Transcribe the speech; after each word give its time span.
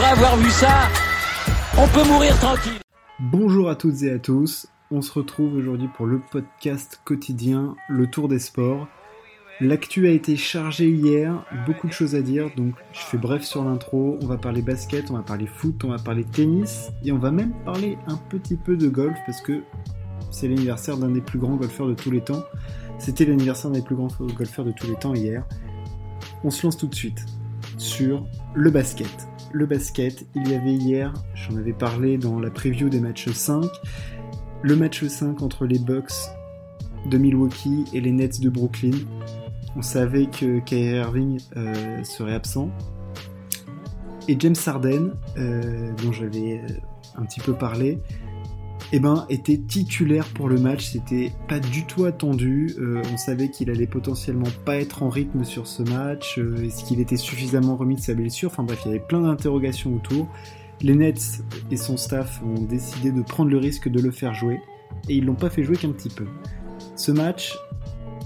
Après 0.00 0.12
avoir 0.12 0.38
vu 0.38 0.48
ça, 0.48 0.88
on 1.76 1.86
peut 1.88 2.08
mourir 2.08 2.34
tranquille. 2.38 2.80
Bonjour 3.18 3.68
à 3.68 3.74
toutes 3.74 4.02
et 4.02 4.10
à 4.10 4.18
tous. 4.18 4.66
On 4.90 5.02
se 5.02 5.12
retrouve 5.12 5.54
aujourd'hui 5.54 5.88
pour 5.94 6.06
le 6.06 6.20
podcast 6.20 7.02
quotidien 7.04 7.76
Le 7.90 8.06
Tour 8.06 8.26
des 8.28 8.38
Sports. 8.38 8.88
L'actu 9.60 10.08
a 10.08 10.10
été 10.10 10.36
chargée 10.36 10.88
hier, 10.88 11.44
beaucoup 11.66 11.86
de 11.86 11.92
choses 11.92 12.14
à 12.14 12.22
dire, 12.22 12.48
donc 12.56 12.76
je 12.94 13.00
fais 13.00 13.18
bref 13.18 13.42
sur 13.42 13.62
l'intro. 13.62 14.16
On 14.22 14.26
va 14.26 14.38
parler 14.38 14.62
basket, 14.62 15.10
on 15.10 15.18
va 15.18 15.22
parler 15.22 15.46
foot, 15.46 15.84
on 15.84 15.88
va 15.88 15.98
parler 15.98 16.24
tennis, 16.24 16.92
et 17.04 17.12
on 17.12 17.18
va 17.18 17.30
même 17.30 17.52
parler 17.66 17.98
un 18.06 18.16
petit 18.16 18.56
peu 18.56 18.78
de 18.78 18.88
golf 18.88 19.18
parce 19.26 19.42
que 19.42 19.60
c'est 20.30 20.48
l'anniversaire 20.48 20.96
d'un 20.96 21.10
des 21.10 21.20
plus 21.20 21.38
grands 21.38 21.56
golfeurs 21.56 21.88
de 21.88 21.94
tous 21.94 22.10
les 22.10 22.22
temps. 22.22 22.44
C'était 22.98 23.26
l'anniversaire 23.26 23.70
d'un 23.70 23.80
des 23.80 23.84
plus 23.84 23.96
grands 23.96 24.08
golfeurs 24.34 24.64
de 24.64 24.72
tous 24.72 24.86
les 24.86 24.96
temps 24.96 25.12
hier. 25.12 25.44
On 26.42 26.50
se 26.50 26.66
lance 26.66 26.78
tout 26.78 26.86
de 26.86 26.94
suite 26.94 27.26
sur 27.76 28.24
le 28.54 28.70
basket. 28.70 29.29
Le 29.52 29.66
basket, 29.66 30.26
il 30.36 30.48
y 30.48 30.54
avait 30.54 30.74
hier, 30.74 31.12
j'en 31.34 31.56
avais 31.56 31.72
parlé 31.72 32.18
dans 32.18 32.38
la 32.38 32.50
preview 32.50 32.88
des 32.88 33.00
matchs 33.00 33.30
5, 33.30 33.64
le 34.62 34.76
match 34.76 35.04
5 35.04 35.42
entre 35.42 35.66
les 35.66 35.78
Bucks 35.78 36.12
de 37.06 37.18
Milwaukee 37.18 37.84
et 37.92 38.00
les 38.00 38.12
Nets 38.12 38.40
de 38.40 38.48
Brooklyn. 38.48 38.96
On 39.76 39.82
savait 39.82 40.26
que 40.26 40.60
Kyrie 40.60 40.96
Irving 40.96 41.40
euh, 41.56 42.04
serait 42.04 42.34
absent. 42.34 42.70
Et 44.28 44.36
James 44.38 44.56
Harden, 44.64 45.14
euh, 45.36 45.90
dont 46.02 46.12
j'avais 46.12 46.60
euh, 46.60 46.74
un 47.16 47.24
petit 47.24 47.40
peu 47.40 47.54
parlé, 47.54 47.98
eh 48.92 49.00
ben, 49.00 49.26
était 49.28 49.58
titulaire 49.58 50.26
pour 50.34 50.48
le 50.48 50.58
match. 50.58 50.86
C'était 50.86 51.32
pas 51.48 51.60
du 51.60 51.86
tout 51.86 52.04
attendu. 52.04 52.74
on 52.80 53.16
savait 53.16 53.50
qu'il 53.50 53.70
allait 53.70 53.86
potentiellement 53.86 54.48
pas 54.64 54.76
être 54.76 55.02
en 55.02 55.08
rythme 55.08 55.44
sur 55.44 55.66
ce 55.66 55.82
match. 55.82 56.38
Est-ce 56.38 56.84
qu'il 56.84 57.00
était 57.00 57.16
suffisamment 57.16 57.76
remis 57.76 57.96
de 57.96 58.00
sa 58.00 58.14
blessure? 58.14 58.50
Enfin 58.50 58.64
bref, 58.64 58.80
il 58.84 58.88
y 58.88 58.90
avait 58.90 59.04
plein 59.04 59.20
d'interrogations 59.20 59.94
autour. 59.94 60.28
Les 60.82 60.94
Nets 60.94 61.42
et 61.70 61.76
son 61.76 61.96
staff 61.96 62.40
ont 62.42 62.62
décidé 62.62 63.12
de 63.12 63.22
prendre 63.22 63.50
le 63.50 63.58
risque 63.58 63.88
de 63.88 64.00
le 64.00 64.10
faire 64.10 64.34
jouer. 64.34 64.60
Et 65.08 65.16
ils 65.16 65.24
l'ont 65.24 65.34
pas 65.34 65.50
fait 65.50 65.62
jouer 65.62 65.76
qu'un 65.76 65.92
petit 65.92 66.08
peu. 66.08 66.24
Ce 66.96 67.12
match 67.12 67.56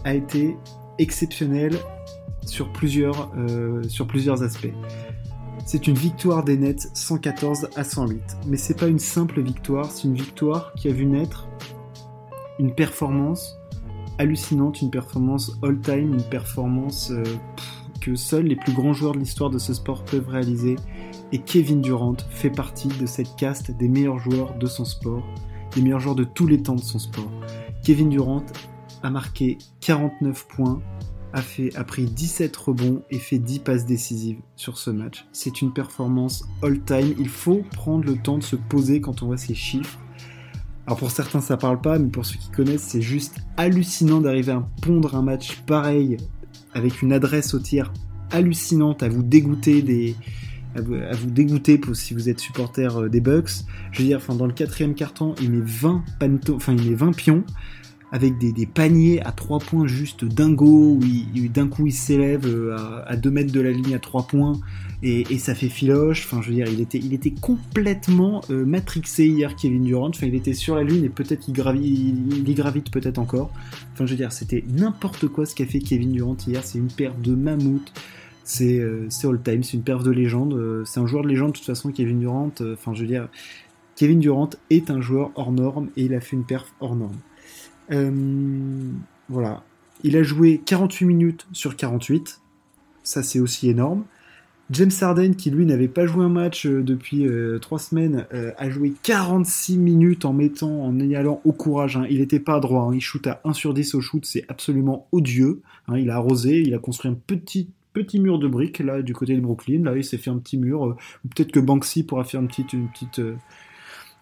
a 0.05 0.15
été 0.15 0.57
exceptionnel 0.99 1.75
sur 2.45 2.73
plusieurs, 2.73 3.33
euh, 3.37 3.83
sur 3.89 4.07
plusieurs 4.07 4.43
aspects. 4.43 4.73
C'est 5.67 5.87
une 5.87 5.95
victoire 5.95 6.45
des 6.45 6.59
Nets 6.59 6.91
114 6.93 7.71
à 7.75 7.85
108. 7.85 8.21
Mais 8.47 8.59
c'est 8.59 8.79
pas 8.79 8.87
une 8.87 8.99
simple 8.99 9.41
victoire, 9.41 9.91
c'est 9.91 10.05
une 10.05 10.15
victoire 10.15 10.75
qui 10.75 10.89
a 10.89 10.93
vu 10.93 11.07
naître 11.07 11.49
une 12.59 12.75
performance 12.75 13.59
hallucinante, 14.19 14.83
une 14.83 14.91
performance 14.91 15.59
all-time, 15.63 16.15
une 16.15 16.23
performance 16.23 17.11
euh, 17.11 17.25
que 18.01 18.15
seuls 18.15 18.45
les 18.45 18.57
plus 18.57 18.73
grands 18.73 18.93
joueurs 18.93 19.15
de 19.15 19.19
l'histoire 19.19 19.49
de 19.49 19.59
ce 19.59 19.73
sport 19.73 20.05
peuvent 20.05 20.29
réaliser. 20.29 20.77
Et 21.33 21.39
Kevin 21.39 21.81
Durant 21.81 22.17
fait 22.29 22.51
partie 22.51 22.89
de 22.89 23.07
cette 23.07 23.35
caste 23.37 23.71
des 23.71 23.89
meilleurs 23.89 24.19
joueurs 24.19 24.57
de 24.59 24.67
son 24.67 24.85
sport, 24.85 25.25
des 25.75 25.81
meilleurs 25.81 26.01
joueurs 26.01 26.15
de 26.15 26.25
tous 26.25 26.47
les 26.47 26.63
temps 26.63 26.77
de 26.77 26.83
son 26.83 26.99
sport. 26.99 27.31
Kevin 27.83 28.11
Durant 28.11 28.45
a 29.03 29.09
marqué 29.11 29.57
49 29.81 30.47
points, 30.47 30.83
a, 31.35 31.43
fait, 31.43 31.75
a 31.77 31.85
pris 31.85 32.05
17 32.05 32.57
rebonds 32.57 33.03
et 33.11 33.19
fait 33.19 33.39
10 33.39 33.59
passes 33.59 33.85
décisives 33.85 34.39
sur 34.55 34.79
ce 34.79 34.91
match. 34.91 35.27
C'est 35.33 35.61
une 35.61 35.73
performance 35.73 36.45
all-time. 36.63 37.15
Il 37.19 37.29
faut 37.29 37.63
prendre 37.73 38.05
le 38.05 38.17
temps 38.17 38.39
de 38.39 38.45
se 38.45 38.57
poser 38.57 39.01
quand 39.01 39.23
on 39.23 39.27
voit 39.27 39.37
ces 39.37 39.55
chiffres. 39.55 39.99
Alors 40.87 40.99
pour 40.99 41.11
certains 41.11 41.41
ça 41.41 41.57
parle 41.57 41.81
pas, 41.81 41.99
mais 41.99 42.09
pour 42.09 42.25
ceux 42.25 42.39
qui 42.39 42.51
connaissent, 42.51 42.83
c'est 42.83 43.03
juste 43.03 43.39
hallucinant 43.57 44.21
d'arriver 44.21 44.53
à 44.53 44.67
pondre 44.81 45.17
un 45.17 45.23
match 45.23 45.61
pareil 45.67 46.19
avec 46.73 47.03
une 47.03 47.13
adresse 47.13 47.53
au 47.55 47.59
tir 47.59 47.93
hallucinante 48.31 49.03
à 49.03 49.09
vous 49.09 49.23
dégoûter 49.23 49.83
des, 49.83 50.17
pour, 51.83 51.97
si 51.97 52.15
vous 52.15 52.29
êtes 52.29 52.41
supporter 52.41 52.97
euh, 52.97 53.09
des 53.09 53.21
Bucks. 53.21 53.65
Je 53.93 54.03
veux 54.03 54.09
dire, 54.09 54.19
enfin, 54.19 54.35
dans 54.35 54.47
le 54.47 54.53
quatrième 54.53 54.95
carton, 54.95 55.35
il 55.41 55.51
met 55.51 55.63
20 55.65 56.05
panto, 56.19 56.59
il 56.69 56.91
met 56.91 56.95
20 56.95 57.13
pions 57.13 57.45
avec 58.15 58.39
des, 58.39 58.67
paniers 58.67 59.21
à 59.27 59.33
3 59.33 59.59
points 59.59 59.89
juste 59.89 60.25
dingo, 60.25 61.01
où 61.01 61.49
d'un 61.49 61.67
coup 61.67 61.89
il 61.89 61.93
s'élève 61.93 62.47
euh, 62.47 62.77
à, 63.05 63.17
2 63.17 63.29
mètres 63.29 63.53
de 63.53 63.61
la 63.61 63.73
ligne 63.73 63.93
à 63.93 63.99
3 63.99 64.29
points 64.29 64.53
et, 65.03 65.37
ça 65.39 65.57
fait 65.57 65.69
filoche. 65.69 66.25
Enfin, 66.25 66.41
je 66.41 66.51
veux 66.51 66.55
dire, 66.55 66.69
il 66.69 67.13
était, 67.13 67.33
complètement 67.33 68.41
euh, 68.51 68.65
matrixé 68.65 69.27
hier, 69.27 69.57
Kevin 69.57 69.83
Durant. 69.83 70.11
Enfin, 70.11 70.29
il 70.29 70.37
était 70.37 70.55
sur 70.55 70.77
la 70.77 70.85
lune 70.85 71.05
et 71.05 71.09
peut-être 71.09 71.49
il, 71.49 72.49
y 72.49 72.55
gravite 72.55 72.93
peut-être 72.93 73.19
encore. 73.19 73.51
Enfin, 73.93 74.07
je 74.07 74.13
veux 74.13 74.17
dire, 74.17 74.31
c'était 74.31 74.63
n'importe 74.69 75.27
quoi 75.27 75.45
ce 75.45 75.57
qu'a 75.57 75.67
fait 75.67 75.81
Kevin 75.81 76.13
Durant 76.13 76.37
hier. 76.47 76.63
C'est 76.63 76.79
une 76.79 76.93
paire 76.93 77.17
de 77.17 77.35
mammouths. 77.35 77.93
C'est 78.45 78.79
euh, 78.79 79.09
all-time, 79.25 79.65
c'est 79.65 79.77
une 79.77 79.83
perf 79.83 80.05
de 80.05 80.13
légende. 80.13 80.85
c'est 80.87 81.01
un 81.01 81.07
joueur 81.09 81.25
de 81.25 81.29
légende 81.29 81.51
de 81.51 81.57
toute 81.57 81.67
façon, 81.67 81.91
Kevin 81.91 82.21
Durant. 82.21 82.53
Enfin, 82.61 82.95
je 82.95 83.01
veux 83.01 83.09
dire, 83.09 83.29
Kevin 83.97 84.21
Durant 84.21 84.51
est 84.71 84.89
un 84.91 85.01
joueur 85.01 85.33
hors 85.35 85.51
norme 85.51 85.89
et 85.97 86.05
il 86.05 86.15
a 86.15 86.21
fait 86.21 86.37
une 86.37 86.45
perf 86.45 86.73
hors 86.79 86.95
norme. 86.95 87.17
Euh, 87.91 88.91
voilà. 89.29 89.63
Il 90.03 90.17
a 90.17 90.23
joué 90.23 90.61
48 90.65 91.07
minutes 91.07 91.47
sur 91.53 91.77
48. 91.77 92.41
Ça, 93.03 93.23
c'est 93.23 93.41
aussi 93.41 93.69
énorme. 93.69 94.05
James 94.71 94.91
Harden, 94.99 95.35
qui 95.35 95.51
lui 95.51 95.67
n'avait 95.67 95.89
pas 95.89 96.07
joué 96.07 96.25
un 96.25 96.31
match 96.31 96.67
euh, 96.67 96.83
depuis 96.83 97.27
euh, 97.27 97.59
trois 97.59 97.79
3 97.79 97.89
semaines, 97.91 98.27
a 98.57 98.71
joué 98.71 98.95
46 99.03 99.77
minutes 99.79 100.25
en 100.25 100.33
mettant, 100.33 100.85
en 100.85 100.99
y 100.99 101.15
allant 101.15 101.41
au 101.45 101.53
courage. 101.53 101.97
Hein. 101.97 102.07
Il 102.09 102.21
n'était 102.21 102.41
pas 102.41 102.61
droit. 102.61 102.85
Hein. 102.85 102.95
Il 102.95 103.01
shoot 103.01 103.27
à 103.27 103.41
1 103.45 103.53
sur 103.53 103.75
10 103.75 103.95
au 103.95 104.01
shoot. 104.01 104.25
C'est 104.25 104.45
absolument 104.49 105.07
odieux. 105.13 105.63
Hein. 105.89 105.99
Il 105.99 106.11
a 106.11 106.17
arrosé. 106.17 106.61
Il 106.61 106.75
a 106.75 106.79
construit 106.79 107.11
un 107.11 107.15
petit 107.15 107.69
petit 107.93 108.19
mur 108.19 108.41
de 108.41 108.49
briques 108.49 108.81
là 108.81 109.03
du 109.03 109.15
côté 109.15 109.37
de 109.37 109.41
Brooklyn. 109.41 109.85
Là, 109.85 109.97
il 109.97 110.03
s'est 110.03 110.19
fait 110.19 110.31
un 110.31 110.39
petit 110.39 110.59
mur. 110.59 110.97
Peut-être 111.23 111.53
que 111.53 111.61
Banksy 111.61 112.03
pourra 112.03 112.25
faire 112.25 112.41
une 112.41 112.49
petite, 112.49 112.73
une 112.73 112.89
petite, 112.89 113.21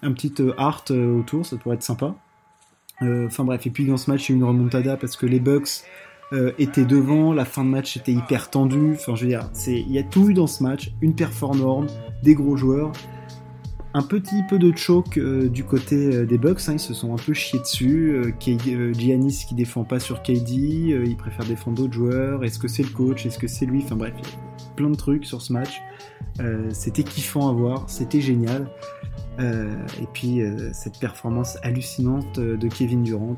un 0.02 0.12
petit 0.12 0.34
art 0.58 0.84
autour. 0.90 1.46
Ça 1.46 1.56
pourrait 1.56 1.76
être 1.76 1.82
sympa. 1.82 2.14
Euh, 3.02 3.26
enfin 3.26 3.44
bref, 3.44 3.66
et 3.66 3.70
puis 3.70 3.84
dans 3.84 3.96
ce 3.96 4.10
match, 4.10 4.28
il 4.28 4.32
y 4.32 4.34
a 4.34 4.36
eu 4.36 4.38
une 4.38 4.44
remontada 4.44 4.96
parce 4.96 5.16
que 5.16 5.26
les 5.26 5.40
Bucks 5.40 5.84
euh, 6.32 6.52
étaient 6.58 6.84
devant, 6.84 7.32
la 7.32 7.44
fin 7.44 7.64
de 7.64 7.68
match 7.68 7.96
était 7.96 8.12
hyper 8.12 8.50
tendue. 8.50 8.92
Enfin, 8.94 9.14
je 9.14 9.22
veux 9.22 9.28
dire, 9.28 9.48
il 9.66 9.90
y 9.90 9.98
a 9.98 10.02
tout 10.02 10.30
eu 10.30 10.34
dans 10.34 10.46
ce 10.46 10.62
match, 10.62 10.92
une 11.00 11.14
performance, 11.14 11.92
des 12.22 12.34
gros 12.34 12.56
joueurs. 12.56 12.92
Un 13.94 14.02
petit 14.02 14.42
peu 14.48 14.58
de 14.58 14.74
choke 14.74 15.18
euh, 15.18 15.50
du 15.50 15.64
côté 15.64 16.24
des 16.24 16.38
Bucks, 16.38 16.60
hein, 16.68 16.74
ils 16.74 16.80
se 16.80 16.94
sont 16.94 17.12
un 17.12 17.18
peu 17.18 17.34
chiés 17.34 17.58
dessus. 17.58 18.34
Giannis 18.40 19.44
qui 19.46 19.54
défend 19.54 19.84
pas 19.84 20.00
sur 20.00 20.22
KD, 20.22 20.50
il 20.50 21.16
préfère 21.16 21.44
défendre 21.44 21.76
d'autres 21.76 21.92
joueurs. 21.92 22.42
Est-ce 22.42 22.58
que 22.58 22.68
c'est 22.68 22.82
le 22.82 22.88
coach 22.88 23.26
Est-ce 23.26 23.38
que 23.38 23.48
c'est 23.48 23.66
lui 23.66 23.82
Enfin 23.84 23.96
bref, 23.96 24.14
plein 24.76 24.88
de 24.88 24.96
trucs 24.96 25.26
sur 25.26 25.42
ce 25.42 25.52
match. 25.52 25.82
c'était 26.70 27.02
kiffant 27.02 27.50
à 27.50 27.52
voir, 27.52 27.84
c'était 27.90 28.22
génial. 28.22 28.66
Euh, 29.40 29.74
et 30.00 30.06
puis 30.12 30.42
euh, 30.42 30.70
cette 30.72 30.98
performance 30.98 31.56
hallucinante 31.62 32.38
euh, 32.38 32.56
de 32.56 32.68
Kevin 32.68 33.02
Durant, 33.02 33.36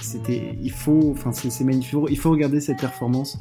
c'était, 0.00 0.56
il 0.60 0.70
faut, 0.70 1.10
enfin 1.10 1.32
c'est, 1.32 1.64
magnifique. 1.64 1.98
Il 2.10 2.18
faut 2.18 2.30
regarder 2.30 2.60
cette 2.60 2.78
performance 2.78 3.38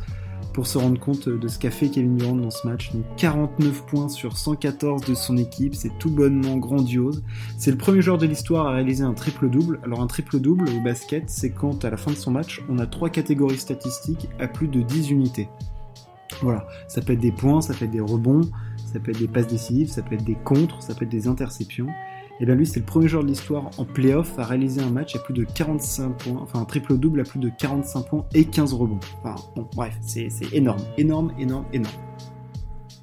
pour 0.54 0.68
se 0.68 0.78
rendre 0.78 0.98
compte 0.98 1.28
de 1.28 1.48
ce 1.50 1.60
qu'a 1.60 1.72
fait 1.72 1.90
Kevin 1.90 2.16
Durant 2.16 2.36
dans 2.36 2.50
ce 2.50 2.66
match. 2.66 2.94
Donc 2.94 3.04
49 3.18 3.86
points 3.88 4.08
sur 4.08 4.38
114 4.38 5.04
de 5.04 5.14
son 5.14 5.36
équipe, 5.36 5.76
c'est 5.76 5.92
tout 6.00 6.10
bonnement 6.10 6.56
grandiose. 6.58 7.24
C'est 7.58 7.72
le 7.72 7.78
premier 7.78 8.02
joueur 8.02 8.18
de 8.18 8.26
l'histoire 8.26 8.68
à 8.68 8.72
réaliser 8.72 9.04
un 9.04 9.14
triple-double. 9.14 9.82
Alors 9.84 10.02
un 10.02 10.08
triple-double 10.08 10.70
au 10.70 10.82
basket, 10.82 11.30
c'est 11.30 11.50
quand 11.50 11.84
à 11.84 11.90
la 11.90 11.98
fin 11.98 12.12
de 12.12 12.18
son 12.18 12.32
match, 12.32 12.64
on 12.70 12.80
a 12.80 12.86
trois 12.86 13.10
catégories 13.10 13.58
statistiques 13.58 14.30
à 14.40 14.48
plus 14.48 14.70
de 14.70 14.82
10 14.82 15.12
unités. 15.12 15.50
Voilà, 16.42 16.68
ça 16.88 17.02
peut 17.02 17.14
être 17.14 17.20
des 17.20 17.32
points, 17.32 17.62
ça 17.62 17.74
peut 17.74 17.86
être 17.86 17.92
des 17.92 18.00
rebonds, 18.00 18.42
ça 18.96 19.02
peut 19.02 19.12
être 19.12 19.20
des 19.20 19.28
passes 19.28 19.48
décisives, 19.48 19.90
ça 19.90 20.02
peut 20.02 20.16
être 20.16 20.24
des 20.24 20.38
contres, 20.46 20.82
ça 20.82 20.96
peut 20.96 21.04
être 21.04 21.12
des 21.12 21.28
interceptions. 21.28 21.88
Et 22.40 22.46
bien 22.46 22.56
lui, 22.56 22.66
c'est 22.66 22.80
le 22.80 22.86
premier 22.86 23.10
joueur 23.10 23.24
de 23.24 23.28
l'histoire 23.28 23.70
en 23.78 23.84
playoff 23.84 24.40
à 24.40 24.46
réaliser 24.46 24.82
un 24.82 24.90
match 24.90 25.18
à 25.18 25.20
plus 25.20 25.34
de 25.34 25.44
45 25.44 26.12
points, 26.12 26.40
enfin 26.42 26.62
un 26.62 26.66
triple-double 26.66 27.20
à 27.20 27.24
plus 27.26 27.42
de 27.42 27.50
45 27.50 28.08
points 28.08 28.26
et 28.34 28.46
15 28.46 28.74
rebonds. 28.74 29.00
Enfin, 29.22 29.36
bon, 29.58 29.68
bref, 29.76 29.98
c'est 30.00 30.30
énorme, 30.54 30.80
énorme, 30.98 31.34
énorme, 31.38 31.66
énorme. 31.74 31.94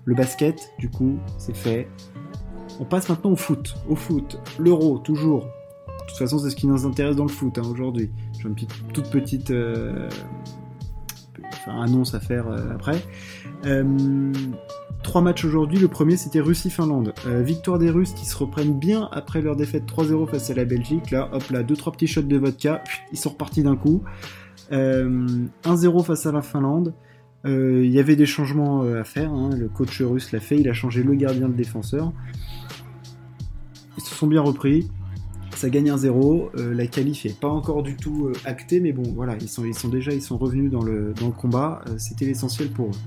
Le 0.06 0.14
basket, 0.14 0.72
du 0.78 0.88
coup, 0.88 1.18
c'est 1.36 1.54
fait. 1.54 1.88
On 2.80 2.86
passe 2.86 3.10
maintenant 3.10 3.32
au 3.32 3.36
foot. 3.36 3.74
Au 3.86 3.94
foot, 3.94 4.40
l'euro, 4.58 4.96
toujours. 4.96 5.44
De 5.44 6.06
toute 6.08 6.16
façon, 6.16 6.38
c'est 6.38 6.48
ce 6.48 6.56
qui 6.56 6.66
nous 6.66 6.86
intéresse 6.86 7.16
dans 7.16 7.26
le 7.26 7.30
foot 7.30 7.58
hein, 7.58 7.68
aujourd'hui. 7.70 8.10
J'ai 8.40 8.48
une 8.48 8.54
petite, 8.54 8.92
toute 8.94 9.10
petite 9.10 9.50
euh, 9.50 10.08
annonce 11.66 12.14
à 12.14 12.20
faire 12.20 12.48
euh, 12.48 12.72
après. 12.74 13.02
Euh, 13.66 14.32
trois 15.02 15.20
matchs 15.20 15.44
aujourd'hui. 15.44 15.78
Le 15.78 15.88
premier, 15.88 16.16
c'était 16.16 16.40
Russie-Finlande. 16.40 17.14
Euh, 17.26 17.42
victoire 17.42 17.78
des 17.78 17.90
Russes 17.90 18.12
qui 18.12 18.26
se 18.26 18.36
reprennent 18.36 18.78
bien 18.78 19.08
après 19.12 19.40
leur 19.42 19.56
défaite 19.56 19.84
3-0 19.86 20.28
face 20.28 20.50
à 20.50 20.54
la 20.54 20.64
Belgique. 20.64 21.10
Là, 21.10 21.28
hop 21.32 21.50
là, 21.50 21.62
deux 21.62 21.76
trois 21.76 21.92
petits 21.92 22.06
shots 22.06 22.22
de 22.22 22.38
vodka. 22.38 22.82
Ils 23.12 23.18
sont 23.18 23.30
repartis 23.30 23.62
d'un 23.62 23.76
coup. 23.76 24.02
1-0 24.70 26.04
face 26.04 26.24
à 26.24 26.32
la 26.32 26.40
Finlande. 26.40 26.94
Il 27.44 27.90
y 27.90 27.98
avait 27.98 28.16
des 28.16 28.24
changements 28.24 28.82
à 28.82 29.04
faire. 29.04 29.30
Hein. 29.32 29.50
Le 29.54 29.68
coach 29.68 30.00
russe 30.00 30.32
l'a 30.32 30.40
fait. 30.40 30.58
Il 30.58 30.68
a 30.68 30.72
changé 30.72 31.02
le 31.02 31.14
gardien 31.14 31.48
de 31.48 31.54
défenseur. 31.54 32.12
Ils 33.98 34.02
se 34.02 34.14
sont 34.14 34.26
bien 34.26 34.40
repris 34.40 34.88
ça 35.56 35.70
gagne 35.70 35.90
un 35.90 35.96
0 35.96 36.50
euh, 36.56 36.74
la 36.74 36.86
qualif 36.86 37.24
n'est 37.24 37.32
pas 37.32 37.48
encore 37.48 37.82
du 37.82 37.96
tout 37.96 38.26
euh, 38.26 38.32
actée, 38.44 38.80
mais 38.80 38.92
bon, 38.92 39.02
voilà, 39.14 39.36
ils 39.40 39.48
sont, 39.48 39.64
ils 39.64 39.74
sont 39.74 39.88
déjà 39.88 40.12
ils 40.12 40.22
sont 40.22 40.38
revenus 40.38 40.70
dans 40.70 40.82
le, 40.82 41.14
dans 41.18 41.26
le 41.26 41.32
combat. 41.32 41.82
Euh, 41.88 41.94
c'était 41.98 42.24
l'essentiel 42.24 42.68
pour 42.68 42.88
eux. 42.88 42.98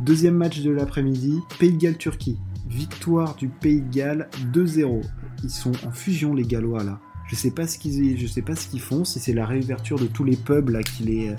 Deuxième 0.00 0.34
match 0.34 0.60
de 0.60 0.70
l'après-midi, 0.70 1.38
Pays 1.58 1.72
de 1.72 1.78
Galles-Turquie. 1.78 2.38
victoire 2.68 3.36
du 3.36 3.48
Pays 3.48 3.80
de 3.80 3.94
Galles 3.94 4.28
2-0. 4.52 5.02
Ils 5.44 5.50
sont 5.50 5.72
en 5.86 5.90
fusion 5.92 6.34
les 6.34 6.44
Gallois 6.44 6.84
là. 6.84 7.00
Je 7.28 7.36
sais 7.36 7.50
pas 7.50 7.66
ce 7.66 7.78
qu'ils, 7.78 8.28
sais 8.28 8.42
pas 8.42 8.56
ce 8.56 8.68
qu'ils 8.68 8.80
font. 8.80 9.04
Si 9.04 9.20
c'est 9.20 9.32
la 9.32 9.46
réouverture 9.46 9.98
de 9.98 10.06
tous 10.06 10.24
les 10.24 10.36
pubs 10.36 10.68
là 10.68 10.82
qui 10.82 11.04
les, 11.04 11.34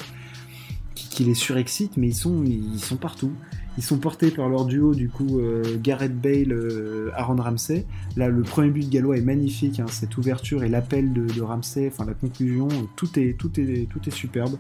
qui, 0.96 1.36
surexcite, 1.36 1.98
mais 1.98 2.08
ils 2.08 2.16
sont, 2.16 2.44
ils 2.46 2.80
sont 2.80 2.98
partout. 2.98 3.34
Ils 3.78 3.84
sont 3.84 3.98
portés 3.98 4.30
par 4.30 4.50
leur 4.50 4.66
duo 4.66 4.94
du 4.94 5.10
coup 5.10 5.40
euh, 5.40 5.78
Gareth 5.82 6.20
Bale, 6.20 6.52
euh, 6.52 7.10
Aaron 7.16 7.38
Ramsey. 7.38 7.86
Là, 8.16 8.30
le 8.30 8.44
premier 8.44 8.70
but 8.70 8.86
de 8.86 8.92
Gallois 8.92 9.18
est 9.18 9.22
magnifique. 9.22 9.80
Hein, 9.80 9.88
cette 9.90 10.16
ouverture 10.18 10.64
et 10.64 10.70
l'appel 10.70 11.12
de, 11.12 11.42
Ramsey, 11.42 11.88
enfin 11.88 12.06
la 12.06 12.14
conclusion, 12.14 12.68
tout 12.96 13.20
est, 13.20 13.36
tout 13.38 13.60
est, 13.60 13.90
tout 13.90 14.00
est 14.08 14.12
superbe. 14.12 14.58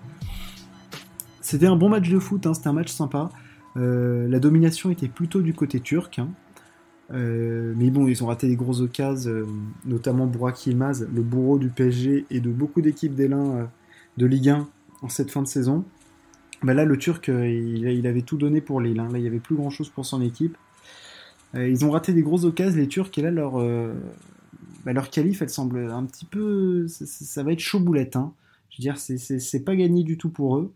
C'était 1.41 1.67
un 1.67 1.75
bon 1.75 1.89
match 1.89 2.09
de 2.09 2.17
foot. 2.17 2.47
Hein, 2.47 2.53
c'était 2.53 2.69
un 2.69 2.73
match 2.73 2.91
sympa. 2.91 3.29
Euh, 3.77 4.27
la 4.27 4.39
domination 4.39 4.89
était 4.89 5.07
plutôt 5.07 5.41
du 5.41 5.53
côté 5.53 5.79
turc. 5.79 6.17
Hein. 6.19 6.29
mais 7.11 7.91
bon, 7.91 8.07
ils 8.07 8.23
ont 8.23 8.27
raté 8.27 8.47
des 8.47 8.55
grosses 8.55 8.81
occasions, 8.81 9.45
notamment 9.85 10.25
Burak 10.25 10.65
Yilmaz, 10.65 11.07
le 11.13 11.21
bourreau 11.21 11.59
du 11.59 11.69
PSG 11.69 12.25
et 12.31 12.39
de 12.39 12.49
beaucoup 12.49 12.81
d'équipes 12.81 13.13
d'Elin 13.13 13.69
de 14.17 14.25
Ligue 14.25 14.49
1 14.49 14.67
en 15.03 15.09
cette 15.09 15.29
fin 15.29 15.43
de 15.43 15.47
saison. 15.47 15.85
Là, 16.71 16.85
le 16.85 16.97
Turc, 16.97 17.27
euh, 17.27 17.47
il, 17.49 18.07
avait 18.07 18.21
tout 18.21 18.37
donné 18.37 18.61
pour 18.61 18.79
Lille. 18.79 18.95
Là, 18.95 19.07
il 19.15 19.21
n'y 19.21 19.27
avait 19.27 19.39
plus 19.39 19.55
grand-chose 19.55 19.89
pour 19.89 20.05
son 20.05 20.21
équipe. 20.21 20.57
Euh, 21.55 21.67
ils 21.67 21.85
ont 21.85 21.91
raté 21.91 22.13
des 22.13 22.21
grosses 22.21 22.45
occasions, 22.45 22.79
les 22.79 22.87
Turcs, 22.87 23.11
et 23.17 23.21
là, 23.21 23.31
leur, 23.31 23.59
euh, 23.59 23.93
bah, 24.85 24.93
leur 24.93 25.09
qualif, 25.09 25.41
elle 25.41 25.49
semble 25.49 25.91
un 25.91 26.05
petit 26.05 26.25
peu... 26.25 26.87
Ça, 26.87 27.43
va 27.43 27.51
être 27.51 27.59
chaud 27.59 27.79
boulette. 27.79 28.15
Hein. 28.15 28.33
Je 28.69 28.77
veux 28.77 28.81
dire, 28.81 28.97
c'est 28.97 29.65
pas 29.65 29.75
gagné 29.75 30.03
du 30.03 30.17
tout 30.17 30.29
pour 30.29 30.57
eux. 30.57 30.71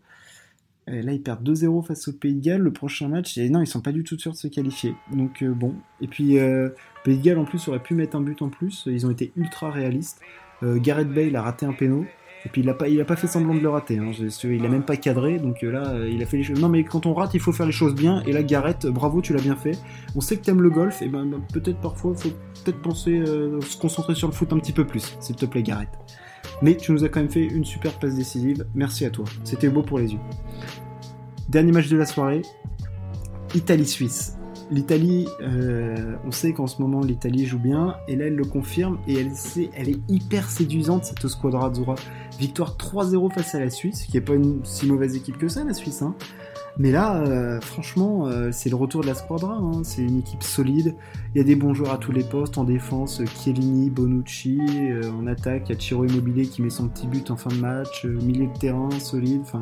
là, 0.86 1.12
ils 1.12 1.22
perdent 1.22 1.48
2-0 1.48 1.86
face 1.86 2.08
au 2.08 2.12
Pays 2.12 2.34
de 2.34 2.40
Galles. 2.40 2.60
Le 2.60 2.72
prochain 2.72 3.08
match, 3.08 3.38
et 3.38 3.48
non, 3.48 3.62
ils 3.62 3.66
sont 3.66 3.80
pas 3.80 3.92
du 3.92 4.04
tout 4.04 4.18
sûrs 4.18 4.32
de 4.32 4.36
se 4.36 4.46
qualifier. 4.46 4.94
Donc, 5.10 5.42
bon. 5.42 5.74
Et 6.02 6.06
puis, 6.06 6.36
Pays 7.04 7.18
de 7.18 7.22
Galles, 7.22 7.38
en 7.38 7.44
plus, 7.44 7.66
aurait 7.68 7.82
pu 7.82 7.94
mettre 7.94 8.16
un 8.16 8.20
but 8.20 8.42
en 8.42 8.50
plus. 8.50 8.84
Ils 8.86 9.06
ont 9.06 9.10
été 9.10 9.32
ultra 9.36 9.70
réalistes. 9.70 10.20
Gareth 10.62 11.08
Bale 11.08 11.34
a 11.34 11.42
raté 11.42 11.64
un 11.64 11.72
péno. 11.72 12.04
Et 12.46 12.48
puis 12.48 12.62
il 12.62 12.68
a 12.68 12.74
pas, 12.74 12.88
il 12.88 13.00
a 13.00 13.04
pas 13.04 13.16
fait 13.16 13.26
semblant 13.26 13.54
de 13.54 13.60
le 13.60 13.68
rater. 13.68 13.98
Hein. 13.98 14.12
Il 14.44 14.64
a 14.64 14.68
même 14.68 14.84
pas 14.84 14.96
cadré, 14.96 15.38
donc 15.38 15.62
euh, 15.62 15.70
là, 15.70 15.88
euh, 15.88 16.08
il 16.08 16.22
a 16.22 16.26
fait 16.26 16.36
les 16.36 16.42
choses. 16.42 16.60
Non, 16.60 16.68
mais 16.68 16.84
quand 16.84 17.06
on 17.06 17.14
rate, 17.14 17.34
il 17.34 17.40
faut 17.40 17.52
faire 17.52 17.66
les 17.66 17.72
choses 17.72 17.94
bien. 17.94 18.22
Et 18.26 18.32
là, 18.32 18.42
Gareth, 18.42 18.86
bravo, 18.86 19.20
tu 19.20 19.32
l'as 19.32 19.40
bien 19.40 19.56
fait. 19.56 19.78
On 20.14 20.20
sait 20.20 20.36
que 20.36 20.44
t'aimes 20.44 20.62
le 20.62 20.70
golf, 20.70 21.02
et 21.02 21.08
ben, 21.08 21.26
ben 21.26 21.40
peut-être 21.52 21.80
parfois, 21.80 22.14
faut 22.14 22.30
peut-être 22.64 22.80
penser 22.80 23.18
euh, 23.18 23.60
se 23.60 23.76
concentrer 23.76 24.14
sur 24.14 24.28
le 24.28 24.34
foot 24.34 24.52
un 24.52 24.58
petit 24.58 24.72
peu 24.72 24.86
plus, 24.86 25.16
s'il 25.20 25.36
te 25.36 25.46
plaît, 25.46 25.62
Gareth. 25.62 25.98
Mais 26.62 26.76
tu 26.76 26.92
nous 26.92 27.04
as 27.04 27.08
quand 27.08 27.20
même 27.20 27.28
fait 27.28 27.44
une 27.44 27.64
super 27.64 27.92
passe 27.98 28.14
décisive. 28.14 28.66
Merci 28.74 29.04
à 29.04 29.10
toi. 29.10 29.24
C'était 29.44 29.68
beau 29.68 29.82
pour 29.82 29.98
les 29.98 30.12
yeux. 30.12 30.20
Dernier 31.48 31.72
match 31.72 31.88
de 31.88 31.96
la 31.96 32.06
soirée. 32.06 32.42
Italie-Suisse. 33.54 34.37
L'Italie, 34.70 35.26
on 36.24 36.30
sait 36.30 36.52
qu'en 36.52 36.66
ce 36.66 36.82
moment 36.82 37.00
l'Italie 37.00 37.46
joue 37.46 37.58
bien, 37.58 37.96
et 38.06 38.16
là 38.16 38.26
elle 38.26 38.36
le 38.36 38.44
confirme, 38.44 38.98
et 39.06 39.14
elle, 39.14 39.32
elle 39.74 39.88
est 39.88 40.00
hyper 40.08 40.50
séduisante 40.50 41.04
cette 41.04 41.26
squadra 41.26 41.68
azzurra. 41.68 41.94
Victoire 42.38 42.76
3-0 42.76 43.32
face 43.32 43.54
à 43.54 43.60
la 43.60 43.70
Suisse, 43.70 44.04
qui 44.04 44.16
n'est 44.16 44.22
pas 44.22 44.34
une 44.34 44.60
si 44.64 44.86
mauvaise 44.86 45.16
équipe 45.16 45.38
que 45.38 45.48
ça, 45.48 45.64
la 45.64 45.74
Suisse. 45.74 46.02
Hein. 46.02 46.14
Mais 46.78 46.92
là, 46.92 47.16
euh, 47.16 47.60
franchement, 47.60 48.28
euh, 48.28 48.50
c'est 48.52 48.70
le 48.70 48.76
retour 48.76 49.00
de 49.00 49.08
la 49.08 49.14
squadra. 49.14 49.54
Hein. 49.54 49.82
C'est 49.82 50.02
une 50.02 50.18
équipe 50.18 50.44
solide. 50.44 50.94
Il 51.34 51.38
y 51.38 51.40
a 51.40 51.44
des 51.44 51.56
bons 51.56 51.74
joueurs 51.74 51.92
à 51.92 51.98
tous 51.98 52.12
les 52.12 52.22
postes. 52.22 52.56
En 52.56 52.62
défense, 52.64 53.20
Chiellini, 53.26 53.90
Bonucci. 53.90 54.60
Euh, 54.92 55.10
en 55.10 55.26
attaque, 55.26 55.64
il 55.66 55.72
y 55.72 55.76
a 55.76 55.78
Chiro 55.78 56.04
Immobilier 56.04 56.46
qui 56.46 56.62
met 56.62 56.70
son 56.70 56.88
petit 56.88 57.08
but 57.08 57.32
en 57.32 57.36
fin 57.36 57.50
de 57.50 57.60
match. 57.60 58.04
milieu 58.04 58.46
de 58.46 58.58
terrain, 58.58 58.90
solide. 59.00 59.40
Enfin, 59.42 59.58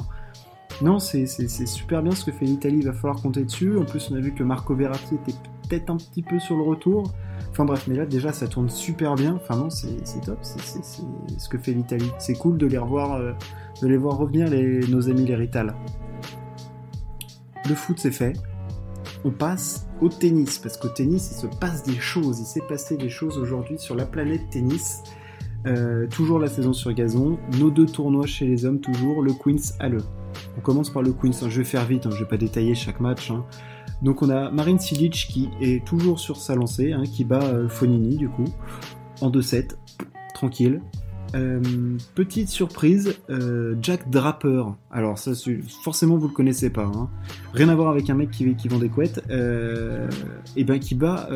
non, 0.82 0.99
c'est 0.99 1.26
super 1.67 2.02
bien 2.02 2.12
ce 2.12 2.25
que 2.25 2.32
fait 2.32 2.44
l'Italie. 2.44 2.78
Il 2.78 2.87
va 2.87 2.93
falloir 2.93 3.20
compter 3.20 3.44
dessus. 3.44 3.76
En 3.78 3.84
plus, 3.84 4.11
on 4.11 4.17
a 4.17 4.20
vu 4.20 4.34
que 4.34 4.43
Marco 4.43 4.75
Verratti 4.75 5.14
était 5.14 5.37
peut-être 5.69 5.90
un 5.90 5.96
petit 5.96 6.23
peu 6.23 6.38
sur 6.38 6.56
le 6.56 6.62
retour. 6.62 7.12
Enfin 7.50 7.64
bref, 7.64 7.87
mais 7.88 7.96
là 7.96 8.05
déjà 8.05 8.32
ça 8.32 8.49
tourne 8.49 8.69
super 8.69 9.14
bien. 9.14 9.37
Enfin 9.37 9.56
non, 9.56 9.70
c'est 9.70 10.20
top, 10.25 10.38
c'est 10.43 10.61
ce 11.38 11.49
que 11.49 11.56
fait 11.58 11.73
l'Italie. 11.73 12.11
C'est 12.19 12.34
cool 12.34 12.58
de 12.58 12.67
les 12.67 12.78
revoir, 12.78 13.14
euh, 13.14 13.32
de 13.81 13.88
les 13.88 13.96
voir 13.96 14.19
revenir 14.19 14.50
nos 14.90 15.08
amis 15.08 15.25
les. 15.25 15.75
Le 17.67 17.75
foot 17.75 17.99
c'est 17.99 18.11
fait. 18.11 18.34
On 19.25 19.31
passe 19.31 19.88
au 20.00 20.08
tennis 20.08 20.58
parce 20.58 20.76
qu'au 20.76 20.88
tennis 20.88 21.31
il 21.32 21.40
se 21.40 21.46
passe 21.46 21.82
des 21.82 21.99
choses. 21.99 22.40
Il 22.40 22.46
s'est 22.46 22.67
passé 22.69 22.96
des 22.96 23.08
choses 23.08 23.38
aujourd'hui 23.38 23.78
sur 23.78 23.94
la 23.94 24.05
planète 24.05 24.43
tennis. 24.50 25.02
Euh, 25.67 26.06
toujours 26.08 26.38
la 26.38 26.49
saison 26.49 26.75
sur 26.75 26.93
gazon. 26.93 27.38
Nos 27.58 27.70
deux 27.70 27.87
tournois 27.87 28.26
chez 28.26 28.46
les 28.46 28.67
hommes 28.67 28.81
toujours. 28.81 29.23
Le 29.23 29.32
Queens 29.32 29.73
à 29.81 29.88
le. 29.88 29.99
On 30.56 30.60
commence 30.60 30.90
par 30.90 31.02
le 31.02 31.12
Queens. 31.12 31.48
Je 31.48 31.58
vais 31.58 31.64
faire 31.64 31.84
vite. 31.84 32.06
Hein, 32.06 32.10
je 32.12 32.20
vais 32.20 32.28
pas 32.28 32.36
détailler 32.36 32.74
chaque 32.74 33.00
match. 33.00 33.30
Hein. 33.30 33.44
Donc 34.02 34.22
on 34.22 34.30
a 34.30 34.50
Marine 34.50 34.78
Silic 34.78 35.28
qui 35.30 35.48
est 35.60 35.84
toujours 35.84 36.20
sur 36.20 36.36
sa 36.36 36.54
lancée, 36.54 36.92
hein, 36.92 37.04
qui 37.04 37.24
bat 37.24 37.42
euh, 37.42 37.68
Fonini 37.68 38.16
du 38.16 38.28
coup, 38.28 38.44
en 39.20 39.30
2-7, 39.30 39.76
tranquille. 40.34 40.80
Euh, 41.34 41.61
petite 42.14 42.49
surprise, 42.49 43.14
euh, 43.31 43.75
Jack 43.82 44.08
Draper. 44.11 44.64
Alors 44.90 45.19
ça, 45.19 45.32
forcément 45.82 46.17
vous 46.17 46.28
le 46.28 46.34
connaissez 46.34 46.70
pas. 46.70 46.84
Hein. 46.84 47.08
Rien 47.52 47.69
à 47.69 47.75
voir 47.75 47.88
avec 47.88 48.08
un 48.11 48.14
mec 48.14 48.31
qui, 48.31 48.55
qui 48.55 48.69
vend 48.69 48.78
des 48.78 48.88
couettes. 48.88 49.23
et 50.56 50.64
ben 50.64 50.78
qui 50.78 50.94
bat 50.94 51.28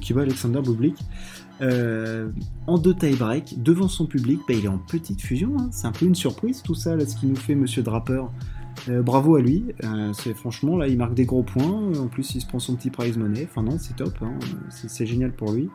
qui 0.00 0.14
bat 0.14 0.22
Alexander 0.22 0.62
Bublik 0.62 0.98
en 2.66 2.78
deux 2.78 2.94
tie-break 2.94 3.62
devant 3.62 3.88
son 3.88 4.06
public. 4.06 4.40
Ben, 4.48 4.56
il 4.58 4.64
est 4.64 4.68
en 4.68 4.78
petite 4.78 5.20
fusion. 5.20 5.52
Hein. 5.58 5.68
C'est 5.72 5.86
un 5.86 5.92
peu 5.92 6.06
une 6.06 6.14
surprise 6.14 6.62
tout 6.62 6.74
ça, 6.74 6.98
ce 6.98 7.16
qu'il 7.16 7.28
nous 7.28 7.36
fait 7.36 7.54
Monsieur 7.54 7.82
Draper. 7.82 8.24
Euh, 8.88 9.02
bravo 9.02 9.36
à 9.36 9.40
lui. 9.40 9.64
Euh, 9.84 10.12
c'est 10.12 10.34
franchement 10.34 10.76
là, 10.76 10.88
il 10.88 10.96
marque 10.96 11.14
des 11.14 11.24
gros 11.24 11.42
points. 11.42 11.92
En 11.98 12.08
plus, 12.08 12.34
il 12.34 12.40
se 12.40 12.46
prend 12.46 12.58
son 12.58 12.76
petit 12.76 12.90
prize 12.90 13.16
money. 13.16 13.46
Enfin 13.48 13.62
non, 13.62 13.78
c'est 13.78 13.96
top. 13.96 14.14
Hein. 14.22 14.38
C'est 14.70 15.06
génial 15.06 15.32
pour 15.32 15.52
lui. 15.52 15.68